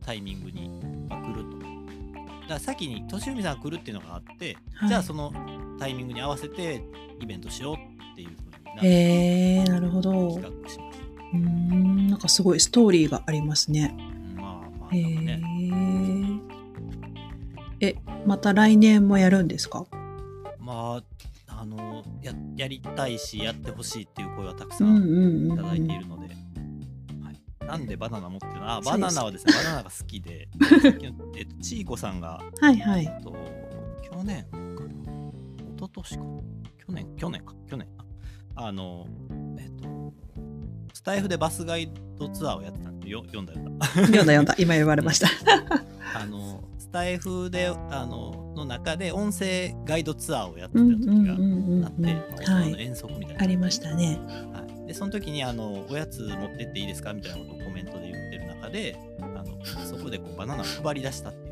[0.00, 1.58] タイミングに、まあ、来ると。
[1.58, 5.32] だから先にとしふみさんが来るっていうのがあって、はいじゃあその
[5.80, 6.84] タイミングに合わせて
[7.20, 10.34] イベントしようっていうふうになってへえー、なるほど。
[10.34, 11.04] 企画しました。
[11.32, 13.92] うーん、なんかすごいストーリーがありますね。
[14.36, 16.11] まあまあ、へなんかね、え。
[17.82, 19.84] え、また来年もやるんですか？
[20.58, 21.02] ま
[21.48, 25.52] あ、あのや、やりたいし、やってほしいっていう声はたくさうん。
[25.52, 26.28] いただいているので、
[27.22, 28.70] はい、なんでバナナ持ってるの？
[28.72, 30.48] あ、バナナはですね、 バナナが好きで、
[31.36, 33.04] えっと、ちいこさんが、はいはい。
[33.04, 33.34] えっと、
[34.10, 34.62] 去年かな？
[34.62, 36.22] 一昨年か
[36.86, 38.04] 去年、去年か、去年か。
[38.54, 39.06] あの、
[39.58, 40.12] えっと、
[40.94, 43.86] スタイフでバスガイドツアーをやってたんで、よ読んだよな。
[43.86, 44.54] 読んだ読んだ。
[44.58, 45.26] 今言われました。
[46.14, 52.82] あの、スタイフで、あの、の中で音声ガイドツアーをやってうんた時があって。
[52.82, 53.42] 遠足みたいな。
[53.42, 54.20] ありましたね。
[54.52, 61.51] はい、でその時にあのおやつ持ってっていいですかみたいなことをコメントで言ってる中であのそこでこうバナナを配り出したってい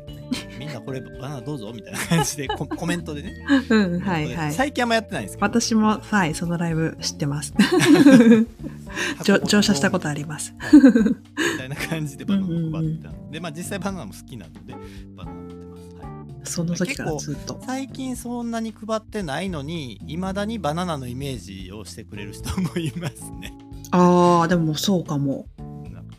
[0.59, 3.33] みんなこれバナナどうぞみたいな感じでコ コメントでね、
[3.69, 4.53] うん、はいはい。
[4.53, 7.53] 最近あんまやってないんですけど私も、はい、そのライブ知ってます。
[9.23, 10.53] 乗乗車したことあります。
[10.73, 14.73] みたいな感じでバナナを配ってたので、まあ実際バナナも好きなので
[15.15, 17.61] バナナ持ってます、はい、その時からずっと。
[17.65, 23.53] 最近そんなに配ってないのにいまだにバナナのイメージをしてくれる人もいますね
[23.91, 25.47] ああ、でもそうかも。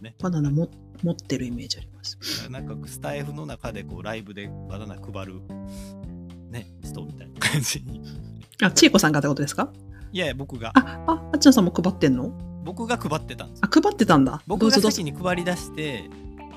[0.03, 0.68] ねバナナも
[1.02, 2.48] 持ってるイメージあります。
[2.50, 5.40] なんかスタイフの中でこうライブでバナナ配る
[6.50, 8.02] ね人みたいな感じに。
[8.62, 9.72] あ、ちいこさんがってことですか？
[10.12, 10.70] いやいや僕が。
[10.74, 12.30] あ、あ、あっちゃんさんも配ってんの？
[12.64, 13.68] 僕が配ってたんですよ。
[13.68, 14.42] あ、配ってたんだ。
[14.46, 16.08] 僕が先に配り出して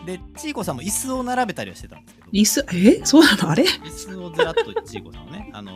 [0.05, 2.27] でちいこさんも椅子を並べたりはしてたんですけど。
[2.31, 3.05] 椅子、え？
[3.05, 3.49] そうなの？
[3.49, 3.63] あれ？
[3.63, 5.75] 椅子をずらっとちいこさんをねあの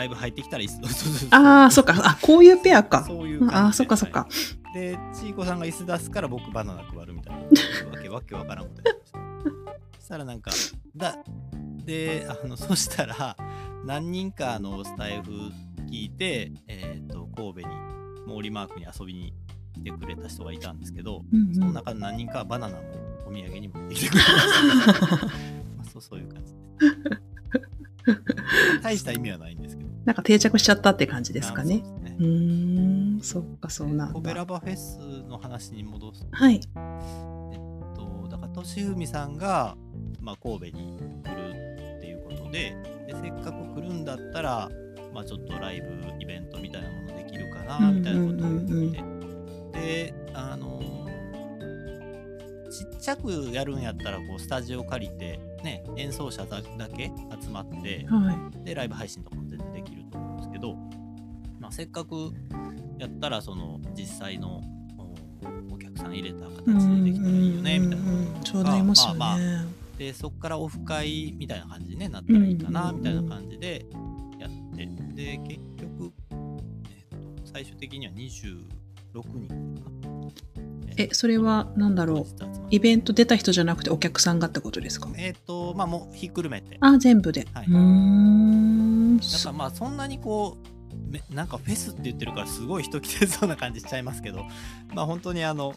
[0.00, 0.64] ライブ入ってきたら
[1.30, 1.94] ああ、そっか。
[2.02, 3.04] あ、こういうペアか。
[3.04, 4.20] そういうああ、そっかそっか。
[4.20, 7.48] はいでちいこさんが椅子出すから僕バナナ配るみたいなわ
[8.00, 9.18] けわけわからんことやました
[9.98, 10.52] そしたらなんか
[10.94, 11.18] だ
[11.84, 13.36] であのそしたら
[13.84, 15.32] 何人かあのスタイフ
[15.90, 17.74] 聞いて、えー、と神戸に
[18.28, 19.34] 毛利マークに遊びに
[19.74, 22.82] 来てくれた人がいたんですけど、うんうんその中の何人かはバナナも
[23.26, 25.32] お土産に持ってきてくれました ま
[25.80, 26.58] あそうそういう感じで
[28.78, 29.79] す大した意味はないんですけど。
[30.04, 31.82] なんか定着しちゃったって感じですかね。
[32.18, 34.44] うねん、そっか、そうなんコベラだ。
[34.44, 36.54] バフェスの話に戻すと、はい。
[36.54, 36.60] えっ
[37.94, 39.76] と、だから、としふみさんが、
[40.20, 41.50] まあ、神戸に来る
[41.98, 44.70] っていうことでで、せっかく来るんだったら、
[45.12, 45.88] まあ、ちょっとライブ
[46.20, 50.80] イベントみたいなものできるかな、みたいなことを言って、で、あの
[52.70, 57.10] ちっちゃくやるんやったら、こう、スタジオ借りて、ね、演奏者だだけ
[57.42, 60.74] 集まって、はでライブ配信とかもできると思うんですけど、
[61.58, 62.32] まあ、せっかく
[62.98, 64.60] やったらその実際の
[65.70, 66.48] おお客さん入れたい。
[66.50, 66.64] 形
[67.04, 69.18] でできたらいいよねみたいなうんそうなりますよね。
[69.18, 69.40] まあま
[69.98, 73.84] でそこからオフ会みたいな感じに、ね、なったらいいかなうんみたいな感じで
[74.38, 76.12] やってで結局、
[76.88, 78.64] えっと最終的には26
[79.12, 79.48] 人
[79.82, 80.30] かな
[80.96, 82.24] え、それはなんだろう？
[82.70, 85.08] イベント出た人じゃなくてお客さんがってことですか？
[85.16, 87.46] えっ、とまあもうひっくるめてあ、全部で。
[87.52, 88.69] はいうーん。
[89.16, 94.44] なんかまあそんなにこうめなんかフェスって言ってるからすごい人来てそうな感じしちゃいますけど
[94.94, 95.74] まあ本当にあの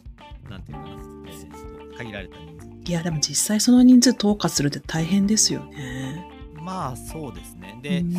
[0.49, 0.89] なんていうかな、
[1.27, 6.27] え限られた人数いや、でも実際その人数統括するって大変ですよね。
[6.55, 8.17] まあそうですねで、結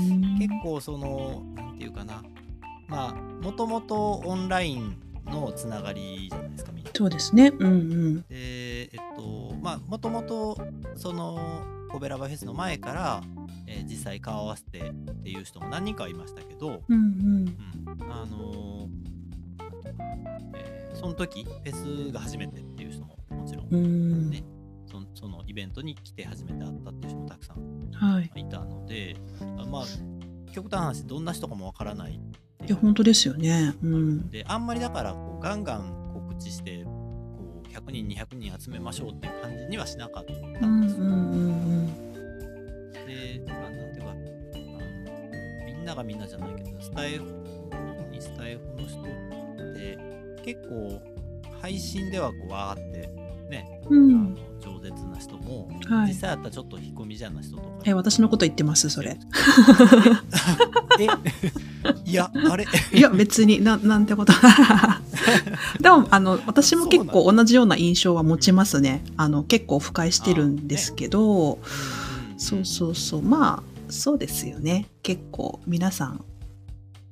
[0.63, 2.23] 構そのなんていうかな
[2.89, 4.97] まあもともとオンライン
[5.27, 7.53] のつながりじゃないですかみんなそうですね。
[7.59, 8.17] うんうん。
[8.23, 10.59] でえっとまあもともと
[10.95, 13.23] そのコベラバフェスの前から、
[13.77, 17.57] えー実際顔合わせてっていう人も何人かはいましたけど、うんうん。
[18.01, 18.89] うん、あのー
[20.57, 24.31] えーその時フェスが初めてっていう人ももちろん、うん。
[24.31, 24.45] ね
[24.87, 28.31] そのそのイベントに来て初めて会ったっていう人もたくさんはい。
[28.37, 29.17] いたので
[29.59, 29.85] あまあ
[30.53, 33.75] 極端な話どんな人かもわからないいや、本当ですよね。
[33.83, 34.31] うん。
[34.31, 40.33] であんまりだからこうガンガン告知してこう100人200人集めましょうっていう感じにはしなかった
[40.67, 41.15] うんんですよ、うんう
[41.91, 42.04] ん
[43.07, 44.15] で、まあ、なんていうか
[45.67, 47.25] みんながみんなじゃないけどスタイフ
[47.71, 49.99] 特にスタイフの人って
[50.45, 51.01] 結構
[51.61, 53.11] 配信ではこうわーって
[53.51, 53.99] ね、うん。
[53.99, 54.35] うあん。
[54.35, 59.19] の饒舌な人も、はい実際やったらちょっと引っ込みじゃな人とかえ、私のこと言ってます、それ。
[60.99, 61.07] え
[62.11, 62.65] いやあれ？
[62.95, 64.33] いや、別にな、なんてこと。
[65.81, 69.05] でも、あの、私も結構同じような印象は持ちますね。
[69.19, 71.59] あの、結構深いしてるんですけど、
[72.45, 73.23] そうそうそう。
[73.23, 74.87] まあ、そうですよね。
[75.03, 76.25] 結構、皆さん、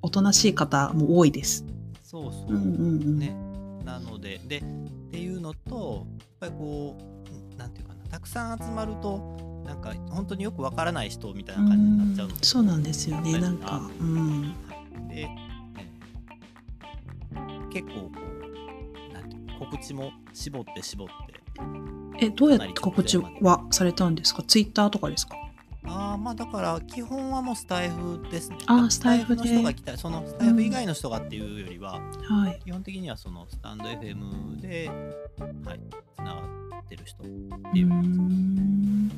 [0.03, 1.65] おとなしい方も多いです。
[2.03, 3.19] そうそう、うんうんうん。
[3.19, 3.35] ね
[3.85, 4.65] なのででっ
[5.11, 6.97] ていうのとやっぱりこ
[7.55, 13.39] うなんていうかなたくさん集まるとなんか本当によくわからない人みたいな感じになっちゃうのうんそうなんですよね。
[13.41, 14.55] なんか、うん。
[15.09, 15.39] で、ね
[17.73, 18.11] 結構こ
[19.11, 21.42] うなんていうの告知も絞って絞って
[22.21, 24.43] え、どうやって告知はされたんですか？
[24.47, 25.37] ツイッターとかですか？
[25.85, 32.61] ああまあだから基本はもうスタイフですねあースタイフでの人が来たそのスタイフ以外の人がっていうよりは、はい。
[32.65, 34.89] 基本的にはそのスタンド FM で
[35.65, 35.81] はい
[36.17, 36.43] つなが
[36.79, 37.33] ってる人って
[37.75, 39.11] ういう感じん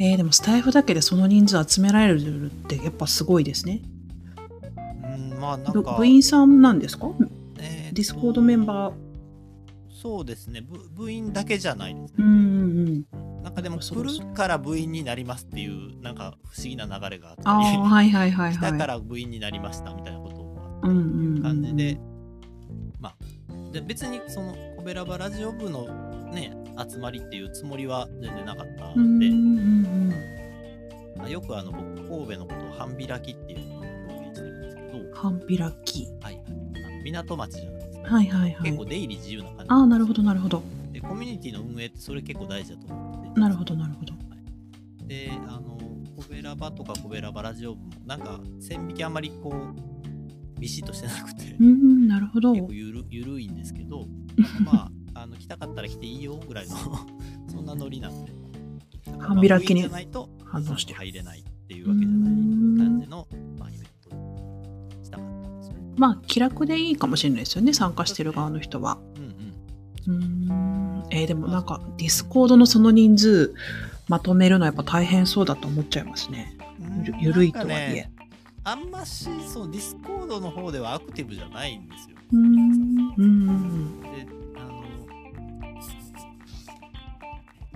[0.00, 3.80] えーでもスタイフだけでその人数集められるってやっぱすごいですね。
[5.04, 7.06] うんまあなんかぶ部員さんなんですか？
[7.60, 9.07] えディスコードメンバー。
[10.00, 10.60] そうですね。
[10.60, 13.42] 部部員だけじゃないですね、うんうんうん。
[13.42, 18.86] なんかでも来るから部員になりますっていうなんか不思議な流れがあったああ、りはいはいはい来たかはい。
[18.86, 21.98] ら部員になりましたみたいなことをうんうんうん感じで、
[23.00, 23.16] まあ
[23.72, 25.86] で別にそのコベラバラジオ部の
[26.32, 26.56] ね
[26.88, 30.08] 集まりっていうつもりは全然なかったうんので、うんうん
[31.18, 36.06] まあよくあの僕神戸のことを半開きっていうのを表現してるんですけど、半開き。
[36.20, 36.40] はい。
[37.04, 37.77] 港町じゃない
[38.08, 38.84] はいはいはい結構。
[38.86, 40.62] 出入り自由な感じああ、なるほどなるほど。
[40.92, 44.14] でコミュニティの運営ってそれ結構大事だと思っててなるほどなるほど。
[45.06, 45.78] であの
[46.16, 52.52] コベラバとかコベラバラジオ部もなんか線引きあんまりこうビシッとしてなくてうん、なるほど。
[52.52, 54.06] 結構ゆるゆるいんですけど
[54.64, 56.76] まああの来たかったら来ていいよぐらいの
[57.48, 58.32] そんなノリなんで
[59.18, 59.82] 半開きに
[60.44, 60.98] 反応してる。
[60.98, 62.32] 入れないっていうわけじゃない
[62.78, 63.26] 感じの、
[65.98, 68.98] まあ、気楽でいいかもしれないですよね、参加してる側の人は。
[69.16, 69.48] うんうん
[70.08, 73.54] うーんえーでもなんかディスコードのその人数
[74.08, 76.56] まとめるのはやっぱ大変そうだと思っちゃいますね。
[77.20, 78.12] ゆるいとはいえね
[78.64, 82.16] あんましそうディスコードの方ではアクティブじゃないんですよ。
[82.32, 84.60] うーんうんであ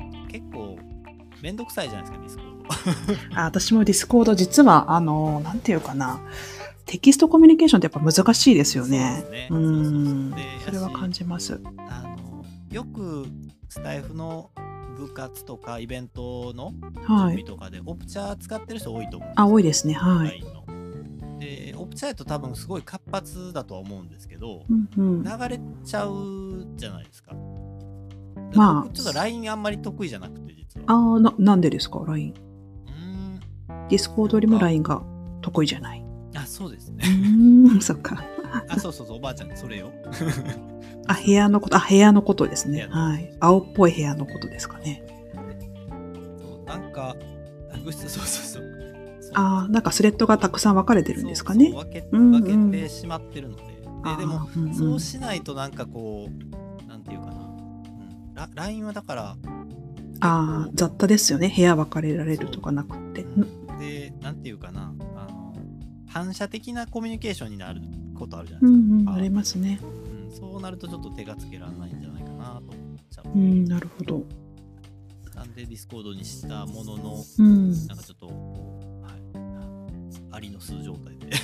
[0.03, 0.79] の結構
[1.43, 3.37] めんどくさいじゃないですかディスコード。
[3.41, 6.21] あ私もディスコード実はあのなんていうかな
[6.87, 9.25] テキストコミュニケーションってやっぱ難しいですよね。
[9.49, 11.61] そうんそれは感じます。
[11.89, 13.27] あのよく
[13.69, 14.51] スタイフの
[14.99, 16.73] 部活とかイベントの
[17.07, 17.39] 準はい。
[17.39, 19.95] 備とかで、オプチャー使ってる人多いと思うあ、多いでですね。
[19.95, 20.43] はい。
[21.39, 25.23] で、オプチャーやと多分すごい活発だとは思うんですけど、うんうん。
[25.25, 27.35] 流れちゃうじゃないですか。
[28.55, 30.87] まあ僕ちょっと LINE あんまり得意じゃなくて、実は。
[30.89, 32.35] ああ、な、なんでですか ?LINE。
[33.89, 35.03] ディスコードよりも LINE が
[35.41, 36.02] 得意じゃない？
[36.35, 37.05] あ、そうですうね。
[37.05, 38.23] ーん、そっか。
[38.69, 39.91] あ、そうそうそう、おばあちゃん、それよ。
[41.09, 42.87] あ、部屋のこと、あ、部屋のことですね。
[42.91, 43.33] はい。
[43.41, 45.03] 青っぽい部屋のことですかね。
[46.41, 47.17] そうなんか、
[47.73, 48.73] あ物質、そうそうそう。
[49.35, 51.67] ああ、なんかスレッドがたくさん分かれてるんですかね。
[51.67, 53.63] そうそう分けうんうん分けてしまってるので。
[54.05, 57.33] あーででも、うんうんそうしないとなんかこう、なんていうかな。
[57.33, 59.37] うん、ラ LINE はだから、
[60.21, 61.53] ああ、雑多ですよね。
[61.55, 63.23] 部屋分かれられるとかなくって。
[63.23, 64.93] うんで、なんていうかな。
[66.13, 67.81] 反射的なコミュニケーションになる
[68.15, 68.95] ことあるじゃうないですか。
[68.97, 69.81] んうん、ありますね。
[69.83, 69.87] う
[70.29, 72.65] ん、そうなるとちょっと手がつけられないんじゃないかなと思っ
[73.11, 73.25] ちゃう。
[73.35, 74.23] うん、なるほど。
[75.35, 77.71] なんでディスコードにしたものの、うん。
[77.87, 78.35] なんかちょっと、はい、
[80.33, 81.31] ありの数状態で。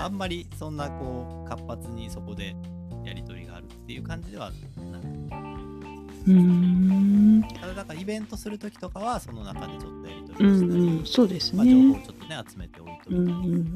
[0.00, 2.56] あんまりそんなこう活発にそこで
[3.04, 4.50] やり取りがあるっていう感じでは
[4.90, 5.04] なく
[6.26, 7.42] うーん。
[7.60, 11.94] ただだからイベントするときとかはその中でちょっとやり取うりをしたり、んうん、そうですまあ、情報ねを。
[11.94, 13.22] ちょっとね集めておいといたりんう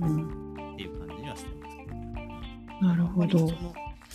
[0.06, 0.72] ん。
[0.74, 1.90] っていう感じにはしてますけど、
[2.88, 3.38] なるほど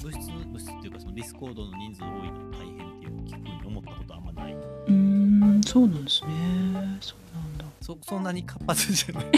[0.02, 4.54] 物質物質っていうかそのディスコードの人数多いの大変っていうふうに思ったことはあんまない。
[4.54, 6.98] うーん、そうなんですね。
[7.00, 7.66] そうなんだ。
[7.82, 9.26] そそんなに活発じゃない。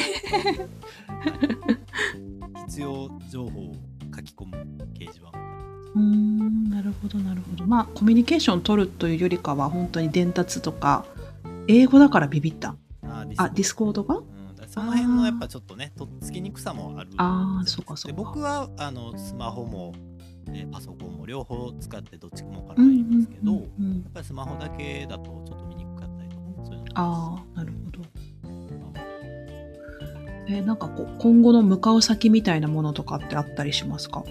[2.67, 3.75] 必要情報を
[4.15, 4.58] 書き込む
[4.93, 5.31] 掲示板。
[5.95, 7.65] うーん、なるほど、なるほど。
[7.65, 11.05] まあ、コミュニケーション取るというよりかは、本当に伝達とか、
[11.67, 12.75] 英語だからビビった。
[13.08, 14.21] あディスコードが？
[14.67, 17.10] その辺のやっぱちょっとね、とっつきにくさもある。
[17.17, 19.93] あーそうかそうかで僕はあのスマホも、
[20.47, 23.63] えーパソコンも両方使ってどっちもからいいんですけど、やっ
[24.13, 28.01] ぱりスマホだけだとちょっと見にくかったりとか、そういうのああ、なるほど。
[30.47, 34.23] えーなんかこう、今後の向かう先みたいなものとかってあったりしますか？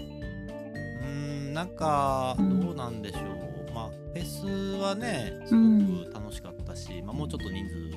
[1.55, 3.73] うーん、なんかうんどうなんでしょう。
[3.73, 4.45] まあ、フェス
[4.81, 7.91] はね、すうんごく楽しかったし、まあ、もうちょっと人数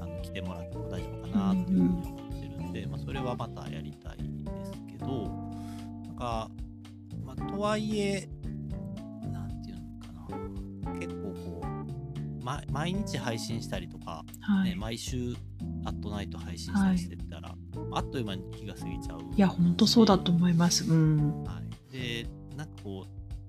[0.00, 4.24] あの来てもらっても大丈夫かなっていうふうに思ってるんで、まあ、それはまたやりたいで
[4.64, 5.28] すけど、
[6.06, 6.50] なんか、
[7.24, 8.28] まあ、とはいえ、
[9.32, 14.74] なんていうのかな、結構こう、ま、毎日配信したりとか、ね、はい。
[14.74, 15.36] 毎週、
[15.84, 17.54] アットナイト配信したりしてたら、
[17.92, 19.20] あっという間に気が過ぎちゃう。
[19.36, 20.84] いや、本当そうだと思います。
[20.90, 21.44] うん。
[21.44, 21.60] は
[21.92, 22.26] い、で
[22.64, 23.04] なんかこ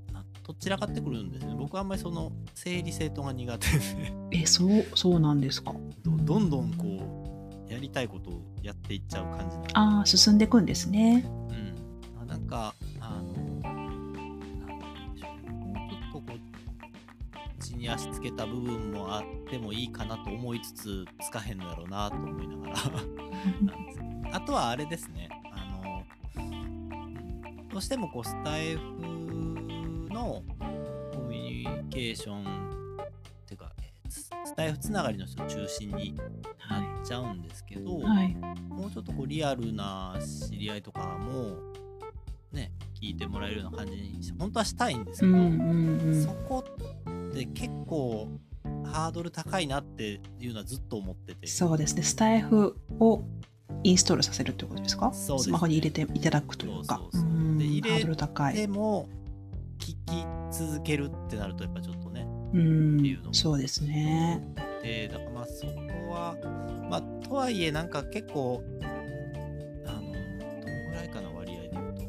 [0.10, 1.56] うなどちらかってくるんですね。
[1.58, 4.14] 僕はあんまりその整理整頓が苦手で。
[4.32, 5.74] え、そう、そうなんですか？
[6.04, 6.86] どどんどんこ
[7.70, 11.24] うやりたいことをやっていっちゃう感じああ、進んでいくんですね。
[11.50, 11.76] うん、
[12.22, 13.70] あなんかあのな
[15.10, 22.74] んでしょうねもうちょっとこう地に足つけた部分もあってもいいかなと思いつつつかへんのやろうなと思いながら。
[23.64, 25.30] なんですけどあとはあれですね
[27.74, 28.82] どうしてもこうスタイフ
[30.14, 30.44] の
[31.12, 32.46] コミュニケーションっ
[33.48, 36.28] ていうかえーススタイフつながりの人を中心になっ
[37.04, 38.36] ちゃうんですけど、はい。
[38.70, 40.20] もうちょっとこうリアルな
[40.52, 41.58] 知り合いとかも
[42.52, 45.34] ね聞いてもらえるような感じにし本当はしたいんですけど、
[46.22, 48.30] そこって結構
[48.86, 52.04] ハードル高いなっていうのはずっと思っててそうですね。
[52.04, 53.24] スタイフを
[53.82, 55.10] インストールさせるってことですか？
[55.10, 57.02] ねスマホに入れていただくというか。
[57.12, 57.23] そう
[57.78, 58.54] 入れハードル高い。
[58.56, 59.08] でも
[59.80, 64.42] 聞き続けるってなるとやっぱちょっとねうんっていうのもそうですね。
[64.82, 65.72] でだからまあそこ
[66.12, 66.36] は
[66.90, 72.02] まあとはいえなんか結構あのどんぐらいかな割合で言うと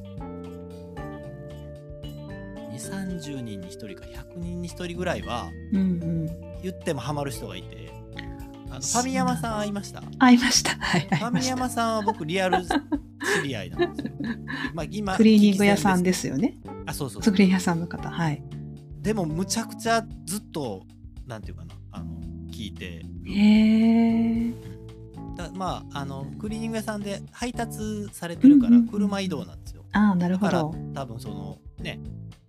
[2.72, 6.26] 2 3 0人に1人か100人に1人ぐらいはうんうん。
[6.62, 7.92] 言ってもハマる人がいて
[8.70, 10.00] あのファミヤマさん会いました？
[10.00, 10.70] フ会いました。
[10.76, 11.40] はい、会いァました。
[11.40, 12.58] ミヤマさんは僕リアル
[13.42, 14.12] 知り合いなんですよ、
[14.74, 16.58] まあ、今クリーニング屋さんでですよね。
[16.86, 18.10] あそうそうそうクリーニング屋さんの方。
[18.10, 18.42] はい。
[19.00, 20.84] でもむちゃくちゃずっと
[21.26, 22.20] なんていうかなあの
[22.50, 24.54] 聞いてへえ。
[25.36, 30.78] だまああのクリーニング屋さんで配達されてるからうんうんうん車移動なんですよ、ああ、なるだからほど。
[30.94, 32.00] 多分そのね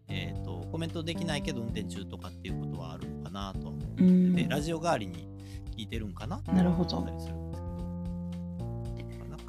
[0.07, 4.35] えっ、とコメントできないけど運転中とかっていうことはあるのかなとは思ううん。
[4.35, 5.27] でラジオ代わりに
[5.75, 7.11] 聞いてるんかななるほどな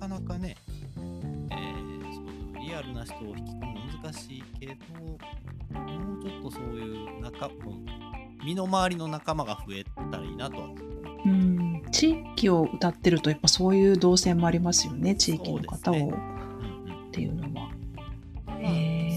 [0.01, 0.57] かなかね、
[2.67, 5.19] リアルな人を引き込むの難しいけどもう
[6.23, 10.69] ちょっとそういう仲もう身の回りの仲間が増えたらいいなとは
[11.25, 11.83] うん。
[11.91, 15.15] 地域を歌ってると、やっぱそういう動線もありますよね。
[15.17, 17.71] 地域の方を、そうですねっていうのは。
[18.47, 18.73] まあ、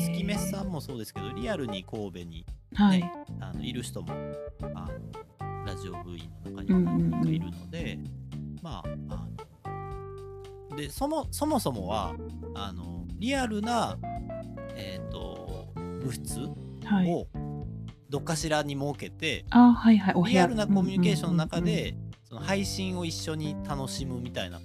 [0.06, 3.12] スキメスさんもそうですけどリアルに神戸にはい。
[3.39, 4.14] あのいる人も
[4.74, 8.00] あのラジオ部員の中うんうんうんにいるので、
[8.62, 9.28] まああ
[10.72, 12.16] のでそもそもそもは
[12.56, 13.97] あのリアルな、
[14.76, 16.49] えー、と部室
[16.86, 17.11] はい。
[17.11, 17.28] を
[18.09, 20.13] どっかしらに設けて、あ、はいはい。
[20.15, 24.59] お部屋リアルなコミュニケーションの中で、その配信を一緒に楽しむみたいな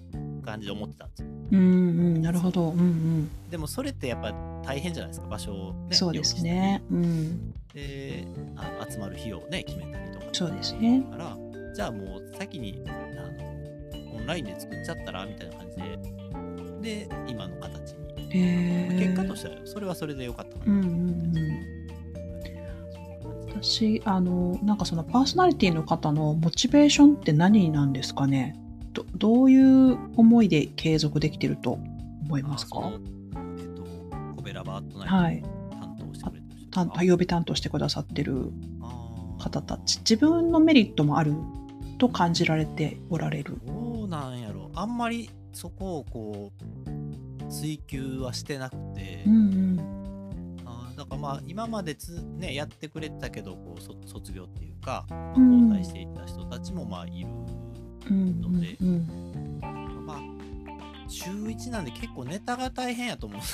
[0.44, 1.28] 感じで思ってたんですよ。
[1.52, 1.70] うんうん、う
[2.18, 2.70] んなるほど。
[2.70, 3.30] うんうん。
[3.50, 4.32] でもそれってやっぱ
[4.64, 5.26] 大変じゃないですか？
[5.26, 6.82] 場所を、ね、そうですね。
[6.90, 7.52] うん。
[7.74, 8.26] で
[8.56, 11.02] あの集まる費用をね決めたりとかそうですね。
[11.10, 11.36] だから
[11.74, 15.76] じゃあもう先にあのオンラインで作っちゃったらみたいな感じ
[16.82, 18.03] でで今の形に、
[18.38, 18.96] へえ。
[18.98, 21.74] 結果としてはそれはそれで良かったかな、うんうんうん。
[23.62, 28.56] 私、あの、なんかそのパーソナリティの方のモチベーションって何なんですかね？
[28.92, 31.78] どどういう思いで継続できてると
[32.22, 32.92] 思いますか？
[32.92, 33.82] えっ、と
[34.36, 37.04] コベラバートナはいイトを担当してくれてる人担とか。
[37.04, 38.52] 曜日担当してくださってる
[39.38, 41.34] 方たち、自分のメリットもある
[41.98, 43.58] と感じられておられる。
[43.66, 46.52] どうなんやろあんまりそこをこ
[46.86, 46.90] う
[47.60, 49.38] 追求はしてなくて、うんう
[49.76, 50.60] ん。
[50.66, 57.28] あーだからまあ今までつ、ね、やってくれてたけどこうそ卒業っていうか、まあうん交代していった人たちもまあいる、
[58.10, 58.76] うんので
[60.06, 60.20] まあ
[61.08, 63.44] 週1なんで結構ネタが大変やと思うね。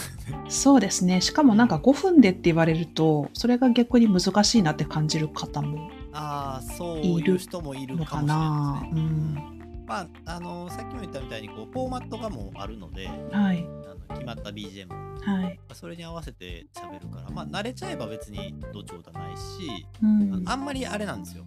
[0.48, 1.20] そうですね。
[1.20, 8.86] しかもなんか5分でって言われると、それが逆に難しいなって感じる方もああそうい人もいるのかかもしれなな。
[8.86, 9.00] いですね。
[9.00, 9.59] うん。
[9.90, 13.66] まああのさっきも言ったみたいにこうフォーマットがもうあるのではい。
[13.84, 15.60] あの決まった BGM はい。
[15.74, 20.42] それに合わせて喋るからまあ慣れちゃえば別にどうちょうだないし、うん。
[20.46, 21.44] あんまりあれなんですよ。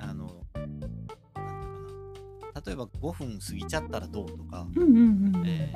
[0.00, 1.40] あの、なんていうか
[2.54, 2.62] な。
[2.66, 4.96] 例えば5分過ぎちゃったらどうとか、うんうん
[5.36, 5.42] うん。
[5.46, 5.72] え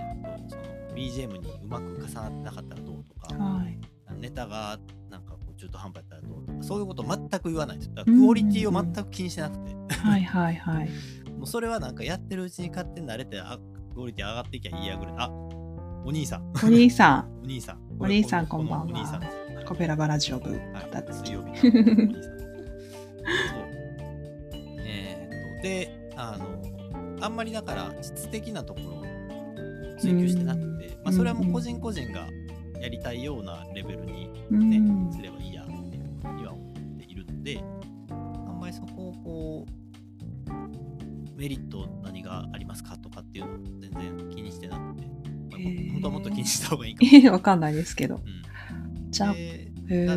[0.48, 0.62] と、その
[0.96, 3.78] BGM にうまく重なってなかったらどうとか、はい。
[4.18, 7.94] ネタがなんかこう中途半端やったらどうとか、そういうこと全く言わないんですよ。
[7.94, 10.90] だからクオリティを全く気にしてなくて、はいはいはい。
[11.40, 13.58] もうそれはなんかやってるうちに勝手に慣れて、あ
[13.94, 15.14] クオリティ上がっていきゃいいやぐらい。
[15.16, 15.30] あ
[16.04, 17.78] お兄さん、お兄さお兄さん。
[17.98, 18.84] お兄さん ここんばんは。
[18.84, 19.22] お兄さん。
[19.66, 20.50] コペラバラジオ部。
[20.50, 20.60] はい。
[21.14, 22.34] 水曜日のお兄さん。
[24.84, 29.04] えーっとであのあんまりだから質的なところを
[29.98, 32.28] 追求してなくて、まあ、それはもう個人個人が
[32.82, 37.64] やりたいようなレベルにうね、んすればいいやっていうふうには思っているので
[38.10, 39.79] あんまりそこをこう
[41.40, 45.06] メリット何がありますかとかっていうのを全然気にしてなくて、
[45.50, 47.26] まあ本当はもっと気にした方がいいかもしれない。
[47.28, 48.16] え わかんないですけど。
[48.16, 48.22] うん
[49.10, 49.34] じゃあ、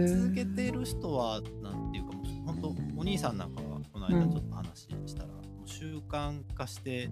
[0.08, 7.10] 続けてる人はなんていうかもう本当お兄さんなんかはこの間ちょっと話したら、もう習慣化して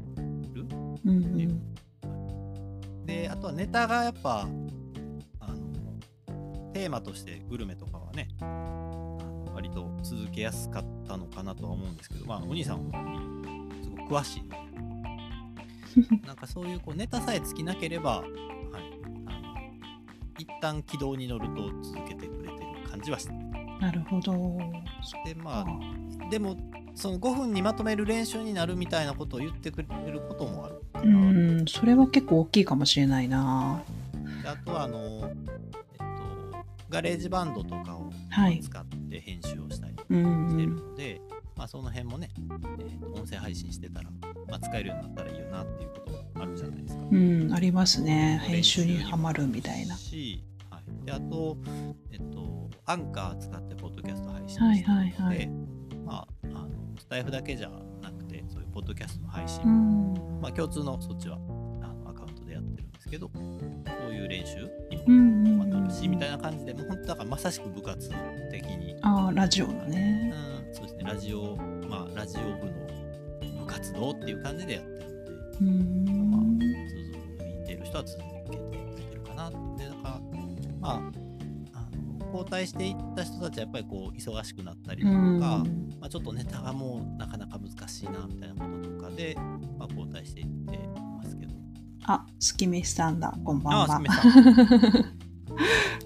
[0.53, 0.67] る
[1.03, 3.05] うんうん。
[3.05, 4.47] であとはネタがやっぱ
[5.39, 8.27] あのテーマとしてグルメとかはね
[9.53, 13.60] 割と続けやすかったのかなとは思うんですけどまあお兄さんは
[14.11, 14.43] 詳しい
[16.27, 18.29] なんかそういうこうネタさえ尽きなければ、はい、
[19.27, 19.55] あの
[20.37, 23.39] 一旦軌道に乗ると続けてくれてる感じはしてる
[23.79, 24.59] なるほど。
[25.25, 26.55] でまあでも
[26.93, 31.07] その5分にまとめる練習になるみたいなことを言ってくれることもあるう
[31.63, 33.81] ん、それは結構大きいかもしれないな。
[34.43, 38.59] であとはあの、えっと、ガレージバンドとかをはい。
[38.59, 40.75] 使って編集をしたりうんしてるうん。
[40.89, 41.21] ので、
[41.61, 44.09] まあ、その辺もね、えーと音声配信してたら、
[44.47, 47.03] まあ、使えるようになったらいいよなっていうこともあるじゃないですか。
[47.11, 48.41] うん、ありますね。
[48.43, 49.95] 編集にはまるみたいな。
[49.95, 51.55] し、はい、であと、
[52.11, 55.47] えっと、アンカー使ってポッドキャスト配信はいしてるので、はいはい
[56.03, 57.69] まあ、あのスタイフだけじゃ
[58.01, 59.73] なくて、そういうポッドキャストの配信うも
[60.39, 60.41] ん。
[60.41, 63.39] まあ、共通のそっちはあのアカウントでやってるんですけど、そ
[64.09, 64.97] ういう練習に
[65.51, 68.09] もなるし、みうんたいな感じで、もう本当だからまさしく部活
[68.49, 70.33] 的に、ああ、ラジオのね。
[70.33, 71.55] うん、そうですね、ラジオ、
[71.89, 80.19] まあ、ラジオ部の部活動っていう感じでやってるので、うまあん。、続いてる人は続けてくれてるかなって、だから、
[80.79, 80.95] まあ、
[81.73, 81.89] あ
[82.21, 85.39] の交代していった人たちはやっぱりこう忙しくなったりうとか、ん。
[85.99, 89.35] まあ、ちょっとネタがもうなかなか難しいなみたいなこととかで、
[89.77, 90.77] まあ、交代していって
[91.17, 91.53] ますけど。
[92.05, 93.37] あ、スキメシさんだ。
[93.43, 94.01] こんばんはあ。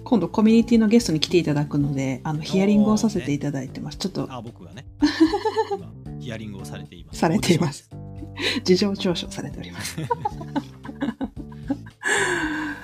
[0.04, 3.98] 今度コミュニティのゲストに来ていただくので、あのヒアリングをさせていただいてます。
[3.98, 4.86] ちょっとあ、僕がね、
[5.72, 7.18] 今ヒアリングをされています。
[7.18, 7.90] されています。
[8.64, 10.00] 事情聴取されております。
[10.00, 10.04] っ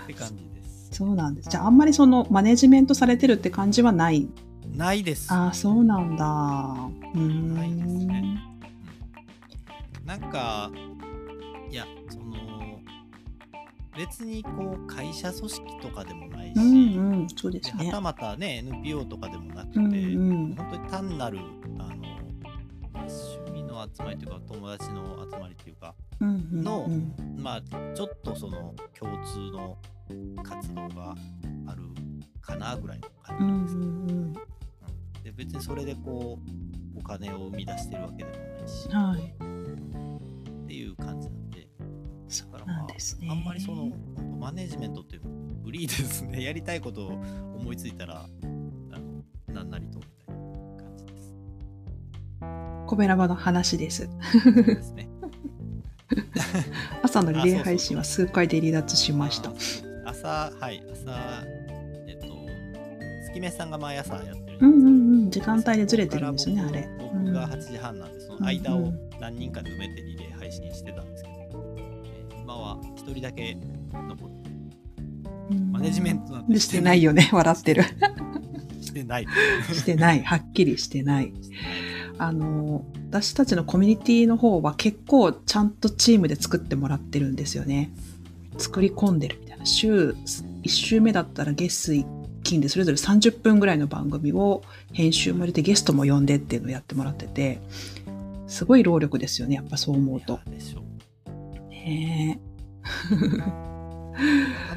[0.06, 0.88] て感じです。
[0.92, 1.50] そうなんです。
[1.50, 4.28] じゃあ、あんまりそのマネジメントされてるって感じはない？
[4.74, 5.32] ないです。
[5.32, 6.24] ああ、そうなんだ。
[7.14, 7.54] うーん。
[7.54, 8.38] ないですね
[10.06, 10.70] なんか、
[11.70, 12.80] いや、その、
[13.96, 17.84] 別にこう会社組織とかでもし、うんうん、そうですね。
[17.84, 18.00] ではた。
[18.00, 20.54] またね NPO とかでもなくて、うんうん。
[20.54, 21.38] 本当に単なる
[21.78, 22.02] あの
[22.94, 26.62] 趣味の集まりというか友達の集まりというかうんうんうん。
[26.62, 26.88] の
[27.38, 27.62] まあ
[27.94, 29.78] ちょっとその共通の
[30.42, 31.14] 活動が
[31.66, 31.82] ある
[32.40, 34.32] かなぐらいのうんう感じです、んうん
[35.22, 36.38] で別にそれでこ
[36.96, 38.88] うお金を生み出してるわけでもないし。
[38.88, 39.34] はい。
[40.64, 41.41] っていう感じなんでそう
[42.40, 43.26] だからまなんですね。
[43.28, 43.90] ああんまりその
[44.40, 45.22] マネジメントっていう
[45.64, 47.08] フリーですね やりたいことを
[47.56, 51.34] 思いついたらあのなんなりとみたいな感じです
[52.86, 54.08] コベラバの話です。
[54.54, 55.08] ですね
[57.02, 59.52] 朝のリレー配信は数回で離脱しましたあ。
[60.10, 61.44] 朝はい朝
[62.06, 62.34] えっと
[63.26, 64.90] 月目さんが毎朝やってるうんうんう
[65.26, 66.88] ん、時間帯でずれてるんですよね、あれ。
[67.00, 71.31] 僕が8時半なんで、その間を何人かで埋めてリレー配信してたんですけど、えー
[72.52, 73.56] 今は1人だけ
[73.92, 74.50] 残って
[75.50, 77.82] うんマネジメントなんてでしてないよね、笑ってる。
[78.82, 79.26] してない
[79.72, 81.32] してない、はっきりしてない。
[82.18, 87.90] あの、私たちのコミュニティの方は結構ちゃんとチームで作ってもらってるんですよね。
[88.58, 89.64] 作り込んでるみたいな。
[89.64, 90.14] 週
[90.62, 92.06] 1週目だったら月水
[92.42, 97.60] 金でそれぞれ30分ぐらいの番組を編集も入れてゲストも呼んでっていうのをやってもらってて、
[98.46, 100.38] すごい労力ですよね、やっぱそう思うと。
[100.50, 100.91] でしょう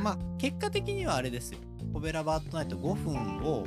[0.02, 1.60] まあ結果的にはあれですよ。
[1.94, 3.66] コベラバートナイト5分を。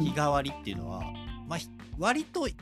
[0.00, 1.02] 日替わりっていうのは、
[1.48, 1.68] まあひ
[1.98, 2.54] 割とい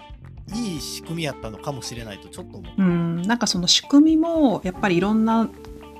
[0.53, 5.49] い仕組みやったのかもしれないとちょっと思う、うん、なんかその仕組みもやっぱりいろんな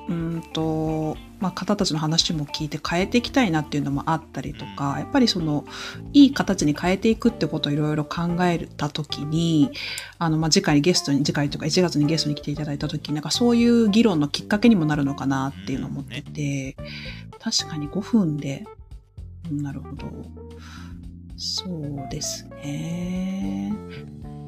[0.09, 4.99] うんと、まあ、方たちの話も聞いて変えていきたいなっていうのもあったりとか、うん。
[4.99, 5.65] やっぱりその
[6.13, 9.71] いい形に変えていくってことをいろいろ考えた時に
[10.19, 16.77] あの、まあ、次回にゲストに次回とか1月にゲストに来ていただいた時になんかそういう議論のきっかけにもなるのかなっていうのを思ってて、
[17.39, 18.65] 確かに5分で、
[19.51, 20.07] うんなるほど。
[21.37, 23.73] そうですね。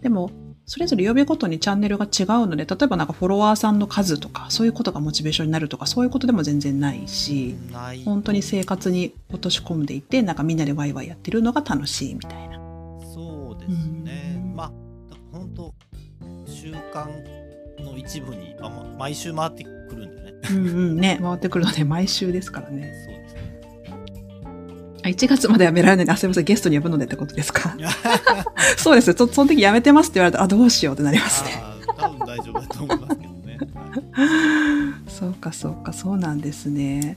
[0.02, 0.30] でも
[0.70, 8.04] それぞれ曜日ごとにチャンネルが違うので、例えばなんかフォロワーさんの数とか、そういうことがモチベーションになるとか、そういうことでも全然ないし、ない。
[8.04, 12.60] 本当に生活に落とし込んでいて、なんかみんなでワイワイやってるのが楽しいみたいな。
[13.12, 14.34] そうですね。
[14.36, 14.54] うん。
[14.54, 14.72] まあ
[15.32, 15.74] 本当
[16.46, 20.34] 習慣の一部に、あま毎週回ってくるんでね。
[20.50, 20.60] うんう
[20.92, 22.92] んね、回ってくるので毎週ですからね。
[25.00, 27.74] そうですねあ1月までやめられないので、あ、すみません、ゲストに呼ぶのでってことですか？
[28.76, 29.14] そうですよ。
[29.16, 31.62] そその時やめてますって言われたら、あ、どうしようってなりますね。
[31.96, 33.58] 多分大丈夫だと思いますけどね、
[34.12, 37.16] は いそうか、そうか、そうなんですね。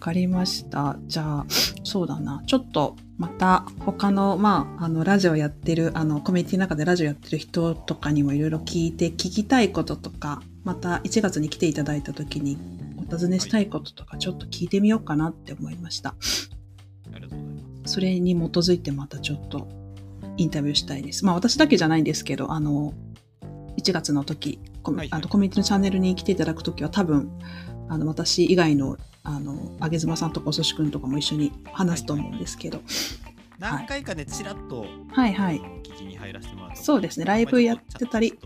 [0.00, 0.96] わかりました。
[1.06, 1.46] じゃあ、
[1.82, 2.42] そうだな。
[2.46, 12.58] ちょっと、また、他の、まあ、あの、ラジオやってる、あの、コミュニティの中でラジオやってる人とかにもいろいろ聞いて、聞きたいこととか、また1月に来ていただいた時に、
[12.98, 16.14] お尋ねしたいこととか、ちょっと聞いてみようかなって思いました。
[17.84, 19.68] それに基づいてまたちょっと、
[20.36, 21.24] インタビューしたいです。
[21.24, 22.92] まあ、私だけじゃないんですけど、あの、
[23.78, 25.08] 1月の時、はいはい。
[25.12, 27.30] あのコミュニティのチャンネルに来ていただく時は多分、
[27.88, 32.80] あの、私以外の、あの、あげずまさんとかおそしくんとかも一緒に話すと思うんですけど、
[33.58, 35.34] 何回かねちらっとはい。
[35.34, 35.60] はい。
[35.82, 37.24] 聞きに入らせてもらったそうですね。
[37.24, 38.38] ライブやってたり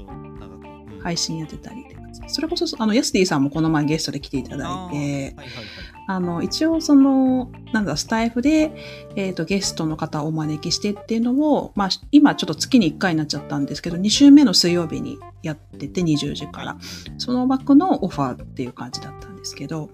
[1.02, 1.97] 配信やってたりって感じ
[2.28, 8.72] それこそ、あの、ヤスティさんもこの前ゲストで来ていただいて、あーはいはいはいあの、一応その、なんだ、スタイフで、
[9.14, 16.78] えっ、と、ゲストの方をお招きしてっていうのを、まあ、今ちょっと月に1回になっちゃったんですけど、2週目の水曜日にやってて、20時から。
[17.18, 19.90] その枠のオファーっていう感じだったんですけど、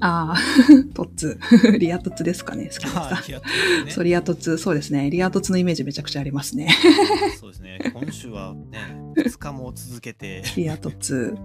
[0.00, 0.38] ああ、
[0.94, 1.38] トッツ、
[1.78, 3.32] リアトツですかね、好きなさあー。
[3.32, 5.10] やってますねそう、リアトツ、そうですね。
[5.10, 6.68] リアトツのイメージめちゃくちゃありますね。
[7.40, 8.78] そうですね今週はね
[9.16, 11.36] 2日も続けてリアトツ。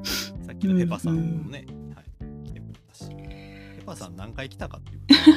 [0.45, 1.65] さっきのペパさんもね、
[1.95, 5.27] はい、来てくれたしペパさん何回来たかっていう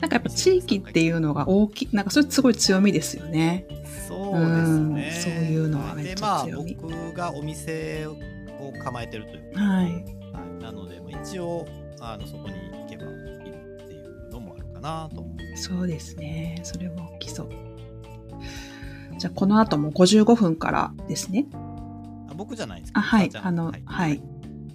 [0.00, 3.66] なんかやっぱ地域っていうのが大きい、なんかそれすごい強みですよね。
[4.06, 8.16] そうですねうんそういうのはめっでちまあゃ強み僕がお店を
[8.82, 10.17] 構えてるというかはい。
[10.68, 11.66] はい、なので、まあ、一応
[12.00, 15.56] あのそこに行けばいるっていうのもあるかなと思う。
[15.56, 16.60] そうですね。
[16.62, 17.50] それも大きそう。
[19.18, 21.46] じゃあこの後も55分からですね。
[22.30, 24.22] あ僕じゃないですけどあ、はいあの、んはいはい。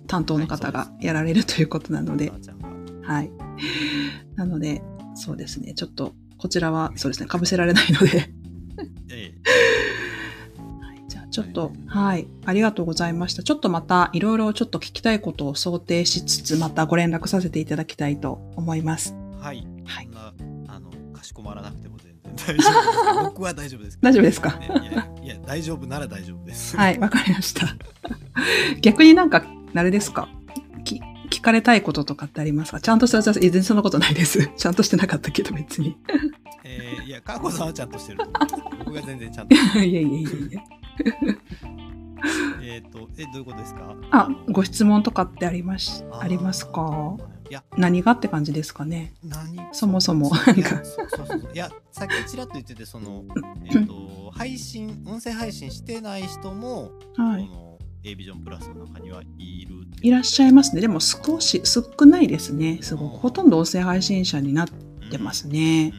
[0.08, 2.70] 担当の方がやられるということなのでさ、ちゃんが
[3.14, 3.32] はい。
[4.36, 4.82] なので、
[5.16, 5.74] そうですね。
[5.74, 7.28] ちょっと、こちらは、そうですね。
[7.28, 8.33] かぶせられないので、
[11.34, 13.42] ちょっと、はい、ありがとうございました。
[13.44, 19.16] ちょっとまたいろいろちょっと聞きたいことを想定しつつ、またご連絡させていただきたいと思います。
[19.16, 20.10] えはい、はい
[20.68, 22.70] あのかしこまらなくても全然大丈夫です。
[23.26, 23.98] 僕は大丈夫です。
[24.02, 24.52] 大丈夫ですか？
[24.60, 26.78] ねいやいや大丈夫なら大丈夫です。
[26.78, 27.68] はい、わかりました。
[28.82, 29.44] 逆になんか、
[29.76, 30.30] あれですか？
[30.86, 31.02] き
[31.42, 32.82] かれたいこととかってありますか？
[32.82, 34.48] ちゃんとした、全然そんなことないです。
[34.58, 35.98] ちゃんとしてなかったけど別に。
[36.64, 38.56] えー、いや、かこさんはちゃんとしてると思います。
[38.86, 39.56] 僕が全然ちゃんと。
[39.56, 40.64] いやいやいやいや。
[42.64, 43.96] えっと、え、どういうことですか？
[44.12, 47.18] あ、ご質問とかってあります、ありますか？
[47.50, 49.14] いや、何がって感じですかね？
[49.24, 49.58] 何？
[49.74, 50.32] そもそも
[51.54, 53.26] いやさっきちらっと言っててその、
[53.66, 57.50] えっと配信音声配信してない人も、はい。
[58.06, 60.82] A ビジョンプラスの中にはいるいらっしゃいますね。
[60.82, 62.80] でも少し、少ないですね。
[62.82, 63.18] すごく。
[63.18, 64.70] ほとんど音声配信者になっ
[65.10, 65.94] てますね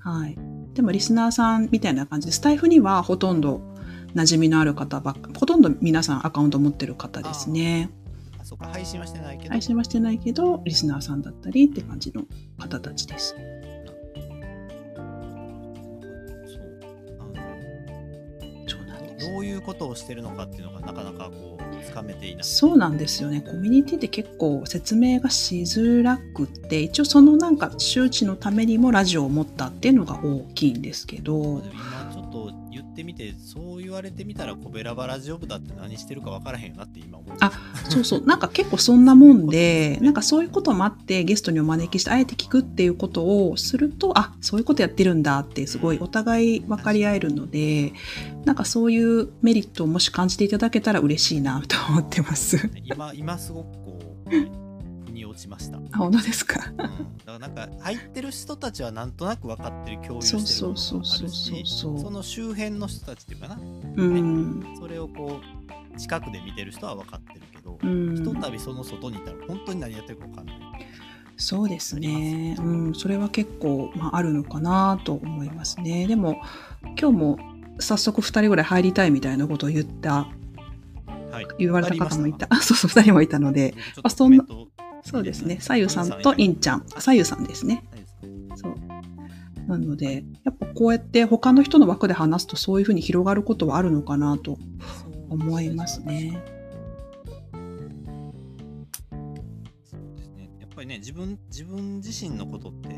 [0.00, 0.36] はい。
[0.74, 3.60] でもリスナーさんみたいな感じで、スタイフにはほとんど
[4.16, 7.90] 馴染みのある方ばっか、ほとんど皆さんアカウント持ってる方ですね。
[8.40, 12.24] あそうか配信はしてないけど配信はしてないけど、リスナーさんだったりって感じの
[12.58, 13.36] 方たちです。
[19.40, 23.40] ういうことをしてるのかっていうのがなかなかこうつかめていないそうなんですよね。
[23.40, 32.59] コミュニティって結構説明がしづらくって、一応そのなんか周知のためにもラジオを持ったっていうのが大きいんですけど今ちょっと言
[33.00, 37.52] ってみてそう言われてみたらコベラバラジオ部だって何してるか分からへんよなって今思いまあ
[37.88, 47.92] そうそう、なんか結構そんなもんで、なんかそういうこともあってゲストにお招きしてあえて聞くっていうことをすると、あ、そういうことやってるんだってすごいお互い分かり合えるので、
[48.44, 52.70] なんかそういうメリットをもし感じていただけたら嬉しいなと思ってます。
[52.84, 54.69] 今今すごくこう
[55.30, 56.60] 落ちました、うん、あ、本当ですか？
[56.60, 56.92] だか
[57.26, 63.58] らなんか入ってる人たちはなんとなく分かってる共有してるそうものがあるしその周辺の人たちっていうかな。
[63.96, 64.76] うん。
[64.78, 65.40] それをこ
[65.94, 68.16] う近くで見てる人は分かってるけど、うん。
[68.16, 70.56] ひとたびその外にいたら本当に何やってるか分かんない。
[71.36, 72.56] そうですね。
[72.58, 76.06] うん、それは結構、まあ、あるのかなと思いますね。
[76.06, 76.42] でも、
[77.00, 77.38] 今日も
[77.78, 80.26] 早速2人ぐらい入りたいみたいなことを言った、
[81.30, 81.46] はい。
[81.58, 82.46] 言われた方もいた。
[82.50, 84.44] ああ、 そうそう、2人もいたので、あそんな
[85.04, 85.58] そうですね。
[85.60, 86.86] さゆさんとインちゃん。
[86.94, 87.84] あさゆさんですね。
[88.56, 88.74] そう。
[89.66, 94.58] なので、やっぱこうやって他の人の枠で話すとそういうふうに広がることはあるのかなと
[95.28, 96.42] 思いますね。
[99.84, 100.50] そうですね。
[100.60, 102.88] やっぱりね、自分自分自身のことって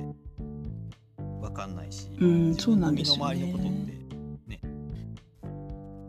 [1.41, 3.93] 分かんないし、うんそうなんですよね身の回りのことって、
[4.49, 4.61] ね、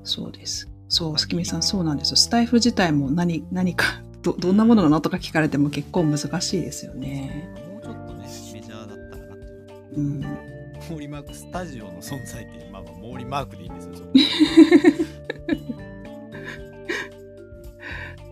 [0.03, 0.69] そうです。
[0.93, 2.17] そう、すきみさん、そうなんですよ。
[2.17, 7.49] スタイフ自体も何、 何か、ど、どんなものなのとか聞かれても結構難しいですよね。
[7.69, 9.97] もうちょっとね、メジャーだったらなっていう。
[9.97, 10.21] うん。
[10.21, 13.93] モーリーマークスタジオの存在って、まあまあ、モーリーマークでいいんですよ。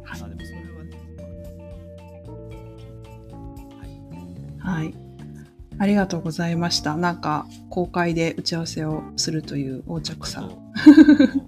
[0.07, 0.97] あでもそれはね、
[4.59, 4.93] はい。
[5.77, 6.95] ありがとうございました。
[6.95, 10.41] なんか、公開で打ち合わせをするという横着さ。
[10.41, 10.51] そう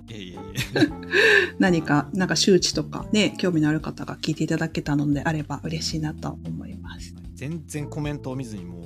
[0.08, 0.33] いやいやいや。
[1.60, 7.14] 何か、なんか周知とかね、興味のある方が聞いていただけたのであれば嬉しいなと思います。
[7.34, 8.80] 全然コメントを見ずにも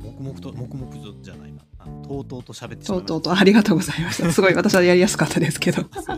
[0.00, 1.60] う黙々と黙々とじゃないな
[2.06, 4.30] とうとうと喋ってしまいましたとうとうとありがとうございました。
[4.32, 5.82] すごい私はやりやすかったですけど。
[5.82, 6.08] いつ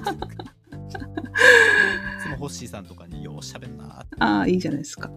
[2.31, 5.11] もホッシーさんとかにようしゃべんなああ、いいじゃないですか。
[5.11, 5.14] は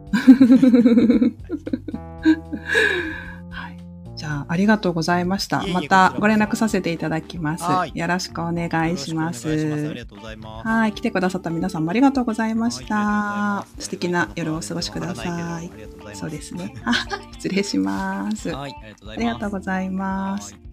[3.28, 3.31] い。
[4.40, 5.62] あ、ありがとうございました。
[5.62, 7.92] いえいえまたご連絡させていただきますはい。
[7.94, 9.48] よろしくお願いします。
[9.48, 10.94] はい。
[10.94, 15.66] 来てくださった皆さんもありがとうございましはいた素敵な夜をお過ごしください。
[15.66, 15.72] い
[16.14, 16.74] そうですね。
[16.84, 16.94] あ
[17.34, 18.50] 失礼します。
[18.50, 18.76] はい、
[19.08, 20.71] ありがとうございます。